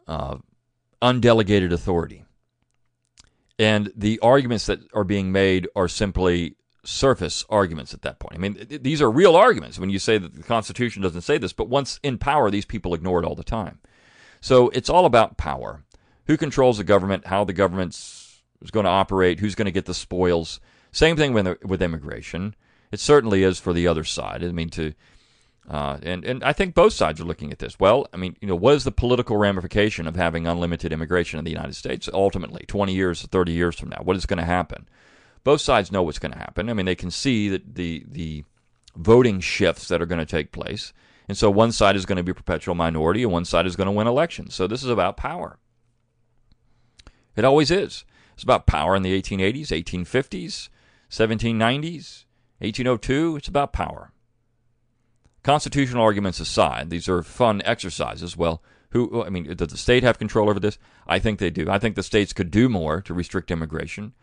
uh, 0.08 0.38
undelegated 1.02 1.74
authority. 1.74 2.24
And 3.60 3.91
the 3.94 4.18
arguments 4.20 4.65
that 4.68 4.80
are 4.94 5.04
being 5.04 5.34
made 5.34 5.68
are 5.76 5.89
simply 5.89 6.56
surface 6.86 7.44
arguments 7.50 7.94
at 7.94 8.04
that 8.04 8.18
point. 8.20 8.36
I 8.36 8.38
mean, 8.38 8.56
th- 8.56 8.82
these 8.82 9.02
are 9.02 9.12
real 9.12 9.36
arguments 9.36 9.78
when 9.78 9.89
you 9.89 10.00
say 10.00 10.18
that 10.18 10.34
the 10.34 10.44
Constitution 10.44 11.02
doesn't 11.02 11.24
say 11.24 11.38
this, 11.38 11.52
but 11.52 11.68
once 11.68 12.00
in 12.02 12.18
power, 12.18 12.50
these 12.50 12.63
people 12.63 12.94
ignore 12.94 13.20
it 13.20 13.26
all 13.26 13.36
the 13.36 13.44
time. 13.44 13.80
So 14.39 14.70
it's 14.70 14.89
all 14.89 15.06
about 15.06 15.36
power. 15.36 15.84
Who 16.28 16.38
controls 16.38 16.78
the 16.78 16.86
government, 16.86 17.28
how 17.28 17.44
the 17.44 17.52
government's 17.52 18.41
is 18.62 18.72
going 18.72 18.86
to 18.86 18.89
operate, 18.89 19.41
who's 19.41 19.56
going 19.56 19.65
to 19.65 19.72
get 19.74 19.84
the 19.84 19.94
spoils. 19.94 20.62
Same 20.94 21.18
thing 21.18 21.34
with, 21.34 21.62
with 21.62 21.82
immigration. 21.82 22.56
It 22.96 23.00
certainly 23.00 23.44
is 23.44 23.60
for 23.60 23.74
the 23.74 23.88
other 23.88 24.04
side. 24.04 24.44
I 24.44 24.52
mean, 24.52 24.70
to 24.72 24.94
uh, 25.70 25.98
and 26.04 26.24
and 26.24 26.44
I 26.44 26.54
think 26.54 26.74
both 26.74 26.94
sides 26.94 27.20
are 27.20 27.26
looking 27.26 27.52
at 27.52 27.60
this. 27.60 27.80
Well, 27.80 28.08
I 28.14 28.18
mean, 28.18 28.36
you 28.42 28.48
know, 28.48 28.56
what 28.56 28.76
is 28.76 28.84
the 28.84 28.92
political 28.92 29.38
ramification 29.38 30.08
of 30.08 30.16
having 30.16 30.48
unlimited 30.48 30.92
immigration 30.92 31.40
in 31.40 31.46
the 31.46 31.52
United 31.52 31.76
States? 31.76 32.10
Ultimately, 32.14 32.66
20 32.68 32.94
years, 32.94 33.22
30 33.22 33.52
years 33.52 33.80
from 33.80 33.90
now, 33.90 34.02
what 34.04 34.16
is 34.16 34.26
going 34.26 34.40
to 34.40 34.46
happen? 34.46 34.88
both 35.46 35.62
sides 35.62 35.92
know 35.92 36.04
what's 36.04 36.20
going 36.20 36.34
to 36.34 36.38
happen. 36.38 36.70
I 36.70 36.74
mean, 36.74 36.88
they 36.88 36.96
can 36.96 37.12
see 37.12 37.48
that 37.48 37.76
the 37.76 38.04
the 38.10 38.44
voting 38.98 39.40
shifts 39.40 39.88
that 39.88 40.02
are 40.02 40.06
going 40.06 40.20
to 40.20 40.26
take 40.26 40.52
place, 40.52 40.92
and 41.30 41.38
so 41.38 41.50
one 41.50 41.72
side 41.72 41.96
is 41.96 42.06
going 42.06 42.18
to 42.18 42.24
be 42.24 42.34
perpetual 42.34 42.76
minority, 42.76 43.24
and 43.24 43.32
one 43.32 43.46
side 43.46 43.66
is 43.66 43.78
going 43.78 43.86
to 43.86 43.92
win 43.94 44.08
elections. 44.08 44.54
So 44.54 44.68
this 44.68 44.84
is 44.84 44.90
about 44.90 45.16
power. 45.16 45.58
It 47.38 47.46
always 47.46 47.72
is. 47.72 48.04
It's 48.34 48.44
about 48.44 48.66
power 48.66 48.96
in 48.96 49.04
the 49.04 49.22
1880s, 49.22 49.68
1850s, 49.68 50.70
1790s, 51.10 52.25
1802. 52.65 53.38
It's 53.38 53.47
about 53.47 53.73
power. 53.73 54.12
Constitutional 55.43 56.04
arguments 56.04 56.39
aside, 56.39 56.89
these 56.89 57.08
are 57.08 57.21
fun 57.21 57.62
exercises. 57.65 58.36
Well, 58.36 58.63
who? 58.89 59.23
I 59.23 59.30
mean, 59.30 59.54
does 59.56 59.67
the 59.67 59.78
state 59.78 60.04
have 60.04 60.17
control 60.17 60.49
over 60.49 60.60
this? 60.60 60.78
I 61.06 61.19
think 61.19 61.39
they 61.39 61.49
do. 61.49 61.69
I 61.69 61.80
think 61.80 61.95
the 61.95 62.04
states 62.04 62.34
could 62.34 62.49
do 62.49 62.69
more 62.69 63.01
to 63.01 63.13
restrict 63.13 63.51
immigration 63.51 64.13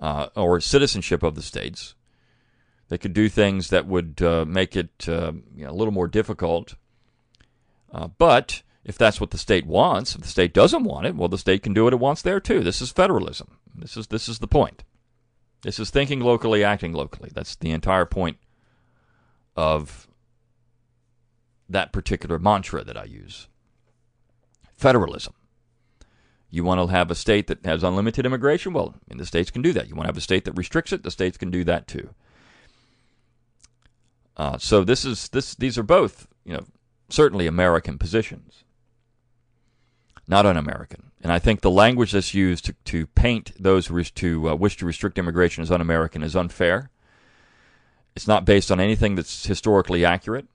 uh, 0.00 0.28
or 0.36 0.60
citizenship 0.60 1.22
of 1.22 1.34
the 1.34 1.42
states. 1.42 1.94
They 2.88 2.98
could 2.98 3.12
do 3.12 3.28
things 3.28 3.68
that 3.68 3.86
would 3.86 4.22
uh, 4.22 4.44
make 4.46 4.76
it 4.76 5.08
uh, 5.08 5.32
you 5.54 5.64
know, 5.64 5.70
a 5.70 5.72
little 5.72 5.92
more 5.92 6.08
difficult. 6.08 6.76
Uh, 7.92 8.08
but 8.08 8.62
if 8.84 8.96
that's 8.96 9.20
what 9.20 9.30
the 9.30 9.38
state 9.38 9.66
wants, 9.66 10.14
if 10.14 10.22
the 10.22 10.28
state 10.28 10.54
doesn't 10.54 10.84
want 10.84 11.06
it, 11.06 11.14
well, 11.14 11.28
the 11.28 11.38
state 11.38 11.62
can 11.62 11.74
do 11.74 11.84
what 11.84 11.92
it 11.92 12.00
wants 12.00 12.22
there 12.22 12.40
too. 12.40 12.62
This 12.62 12.80
is 12.80 12.90
federalism. 12.90 13.58
This 13.74 13.96
is 13.96 14.08
this 14.08 14.28
is 14.28 14.38
the 14.38 14.48
point. 14.48 14.82
This 15.62 15.78
is 15.78 15.90
thinking 15.90 16.20
locally, 16.20 16.64
acting 16.64 16.92
locally. 16.92 17.30
That's 17.34 17.56
the 17.56 17.70
entire 17.70 18.06
point 18.06 18.38
of 19.56 20.08
that 21.68 21.92
particular 21.92 22.38
mantra 22.38 22.82
that 22.84 22.96
I 22.96 23.04
use. 23.04 23.48
Federalism. 24.76 25.34
You 26.50 26.64
want 26.64 26.80
to 26.80 26.86
have 26.94 27.10
a 27.10 27.14
state 27.14 27.46
that 27.46 27.64
has 27.64 27.84
unlimited 27.84 28.26
immigration? 28.26 28.72
Well, 28.72 28.94
I 28.96 28.98
mean, 29.08 29.18
the 29.18 29.26
states 29.26 29.50
can 29.50 29.62
do 29.62 29.72
that. 29.74 29.88
You 29.88 29.94
want 29.94 30.06
to 30.06 30.08
have 30.08 30.16
a 30.16 30.22
state 30.22 30.44
that 30.46 30.52
restricts 30.52 30.92
it? 30.92 31.04
The 31.04 31.10
states 31.10 31.36
can 31.36 31.50
do 31.50 31.62
that 31.64 31.86
too. 31.86 32.10
Uh, 34.36 34.58
so 34.58 34.82
this 34.82 35.04
is 35.04 35.28
this. 35.28 35.54
These 35.54 35.76
are 35.78 35.82
both, 35.82 36.26
you 36.44 36.54
know, 36.54 36.64
certainly 37.08 37.46
American 37.46 37.98
positions, 37.98 38.64
not 40.30 40.46
un-American. 40.46 41.10
And 41.22 41.32
I 41.32 41.40
think 41.40 41.60
the 41.60 41.70
language 41.70 42.12
that's 42.12 42.32
used 42.32 42.64
to, 42.66 42.74
to 42.84 43.06
paint 43.08 43.52
those 43.58 43.88
who 43.88 44.02
to 44.02 44.50
uh, 44.50 44.54
wish 44.54 44.76
to 44.76 44.86
restrict 44.86 45.18
immigration 45.18 45.62
as 45.62 45.70
un-American 45.70 46.22
is 46.22 46.36
unfair. 46.36 46.88
It's 48.14 48.28
not 48.28 48.44
based 48.44 48.70
on 48.70 48.80
anything 48.80 49.16
that's 49.16 49.44
historically 49.44 50.04
accurate. 50.04 50.46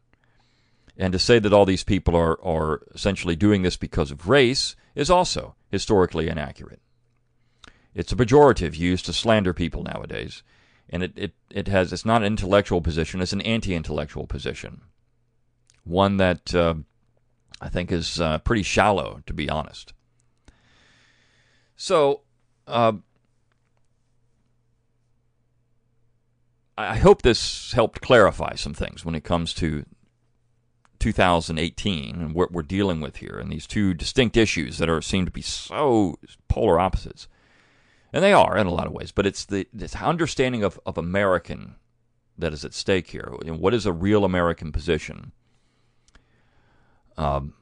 And 0.98 1.12
to 1.12 1.20
say 1.20 1.40
that 1.40 1.54
all 1.54 1.66
these 1.66 1.84
people 1.84 2.16
are, 2.16 2.42
are 2.42 2.82
essentially 2.96 3.36
doing 3.36 3.64
this 3.64 3.76
because 3.76 4.12
of 4.12 4.30
race 4.30 4.78
is 4.96 5.10
also 5.10 5.56
historically 5.70 6.30
inaccurate. 6.30 6.80
It's 7.94 8.14
a 8.14 8.16
pejorative 8.16 8.78
used 8.78 9.06
to 9.06 9.14
slander 9.14 9.54
people 9.54 9.84
nowadays, 9.84 10.42
and 10.90 11.04
it, 11.04 11.14
it, 11.18 11.34
it 11.50 11.68
has 11.68 11.92
it's 11.92 12.06
not 12.06 12.22
an 12.22 12.28
intellectual 12.28 12.82
position, 12.82 13.22
it's 13.22 13.34
an 13.34 13.42
anti-intellectual 13.42 14.26
position. 14.26 14.82
One 15.84 16.18
that 16.18 16.56
uh, 16.56 16.76
I 17.62 17.70
think 17.70 17.91
is 17.91 18.20
uh, 18.20 18.39
pretty 18.39 18.63
shallow, 18.63 19.22
to 19.26 19.34
be 19.34 19.50
honest. 19.50 19.94
So, 21.76 22.22
uh, 22.68 22.94
I 26.78 26.98
hope 26.98 27.22
this 27.22 27.72
helped 27.72 28.02
clarify 28.02 28.56
some 28.56 28.74
things 28.74 29.06
when 29.06 29.15
it 29.15 29.24
comes 29.24 29.54
to 29.56 29.86
2018 31.00 32.15
and 32.15 32.34
what 32.34 32.52
we're 32.52 32.62
dealing 32.63 33.00
with 33.00 33.18
here, 33.18 33.38
and 33.39 33.52
these 33.52 33.68
two 33.68 33.94
distinct 33.94 34.36
issues 34.36 34.78
that 34.78 34.89
are 34.89 35.02
seem 35.02 35.26
to 35.26 35.32
be 35.32 35.41
so 35.41 36.18
polar 36.50 36.80
opposites, 36.80 37.28
and 38.12 38.24
they 38.24 38.34
are 38.34 38.58
in 38.58 38.68
a 38.68 38.74
lot 38.74 38.88
of 38.88 38.94
ways. 38.94 39.12
But 39.12 39.26
it's 39.26 39.46
the 39.46 39.68
this 39.72 39.96
understanding 39.96 40.63
of 40.63 40.80
of 40.86 40.98
American 40.98 41.76
that 42.38 42.54
is 42.54 42.65
at 42.65 42.74
stake 42.74 43.12
here. 43.12 43.34
and 43.46 43.60
what 43.60 43.74
is 43.74 43.86
a 43.86 43.94
real 43.94 44.26
American 44.26 44.72
position? 44.72 45.32
Um, 47.17 47.54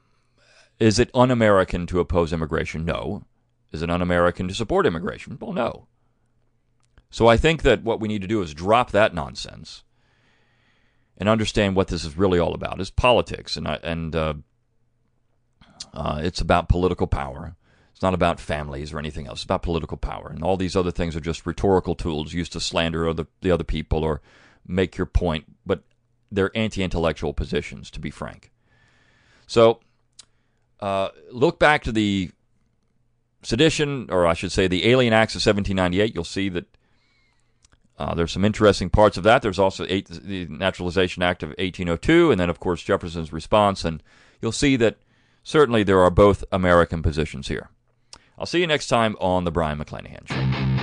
is 0.78 0.98
it 0.98 1.10
un-American 1.14 1.86
to 1.86 2.00
oppose 2.00 2.32
immigration? 2.32 2.84
No. 2.84 3.24
Is 3.72 3.82
it 3.82 3.90
un-American 3.90 4.48
to 4.48 4.54
support 4.54 4.86
immigration? 4.86 5.38
Well, 5.40 5.52
no. 5.52 5.86
So 7.10 7.28
I 7.28 7.36
think 7.36 7.62
that 7.62 7.84
what 7.84 8.00
we 8.00 8.08
need 8.08 8.22
to 8.22 8.28
do 8.28 8.42
is 8.42 8.54
drop 8.54 8.90
that 8.90 9.14
nonsense 9.14 9.84
and 11.16 11.28
understand 11.28 11.76
what 11.76 11.88
this 11.88 12.04
is 12.04 12.16
really 12.16 12.38
all 12.38 12.54
about. 12.54 12.80
Is 12.80 12.90
politics, 12.90 13.56
and 13.56 13.68
and 13.68 14.16
uh, 14.16 14.34
uh, 15.92 16.20
it's 16.24 16.40
about 16.40 16.68
political 16.68 17.06
power. 17.06 17.54
It's 17.92 18.02
not 18.02 18.14
about 18.14 18.40
families 18.40 18.92
or 18.92 18.98
anything 18.98 19.28
else. 19.28 19.38
It's 19.38 19.44
about 19.44 19.62
political 19.62 19.96
power, 19.96 20.28
and 20.28 20.42
all 20.42 20.56
these 20.56 20.74
other 20.74 20.90
things 20.90 21.14
are 21.14 21.20
just 21.20 21.46
rhetorical 21.46 21.94
tools 21.94 22.32
used 22.32 22.52
to 22.52 22.60
slander 22.60 23.08
other, 23.08 23.26
the 23.40 23.52
other 23.52 23.62
people 23.62 24.02
or 24.02 24.20
make 24.66 24.96
your 24.96 25.06
point. 25.06 25.44
But 25.64 25.84
they're 26.32 26.56
anti-intellectual 26.56 27.32
positions, 27.32 27.92
to 27.92 28.00
be 28.00 28.10
frank. 28.10 28.50
So, 29.46 29.80
uh, 30.80 31.08
look 31.30 31.58
back 31.58 31.84
to 31.84 31.92
the 31.92 32.30
sedition, 33.42 34.08
or 34.10 34.26
I 34.26 34.34
should 34.34 34.52
say, 34.52 34.68
the 34.68 34.86
Alien 34.86 35.12
Acts 35.12 35.34
of 35.34 35.38
1798. 35.38 36.14
You'll 36.14 36.24
see 36.24 36.48
that 36.48 36.66
uh, 37.98 38.14
there's 38.14 38.32
some 38.32 38.44
interesting 38.44 38.90
parts 38.90 39.16
of 39.16 39.24
that. 39.24 39.42
There's 39.42 39.58
also 39.58 39.86
eight, 39.88 40.08
the 40.08 40.46
Naturalization 40.46 41.22
Act 41.22 41.42
of 41.42 41.50
1802, 41.50 42.30
and 42.30 42.40
then, 42.40 42.50
of 42.50 42.58
course, 42.58 42.82
Jefferson's 42.82 43.32
response. 43.32 43.84
And 43.84 44.02
you'll 44.42 44.52
see 44.52 44.76
that 44.76 44.96
certainly 45.42 45.82
there 45.84 46.00
are 46.00 46.10
both 46.10 46.44
American 46.50 47.02
positions 47.02 47.48
here. 47.48 47.70
I'll 48.36 48.46
see 48.46 48.60
you 48.60 48.66
next 48.66 48.88
time 48.88 49.16
on 49.20 49.44
The 49.44 49.52
Brion 49.52 49.78
McClanahan 49.78 50.26
Show. 50.26 50.73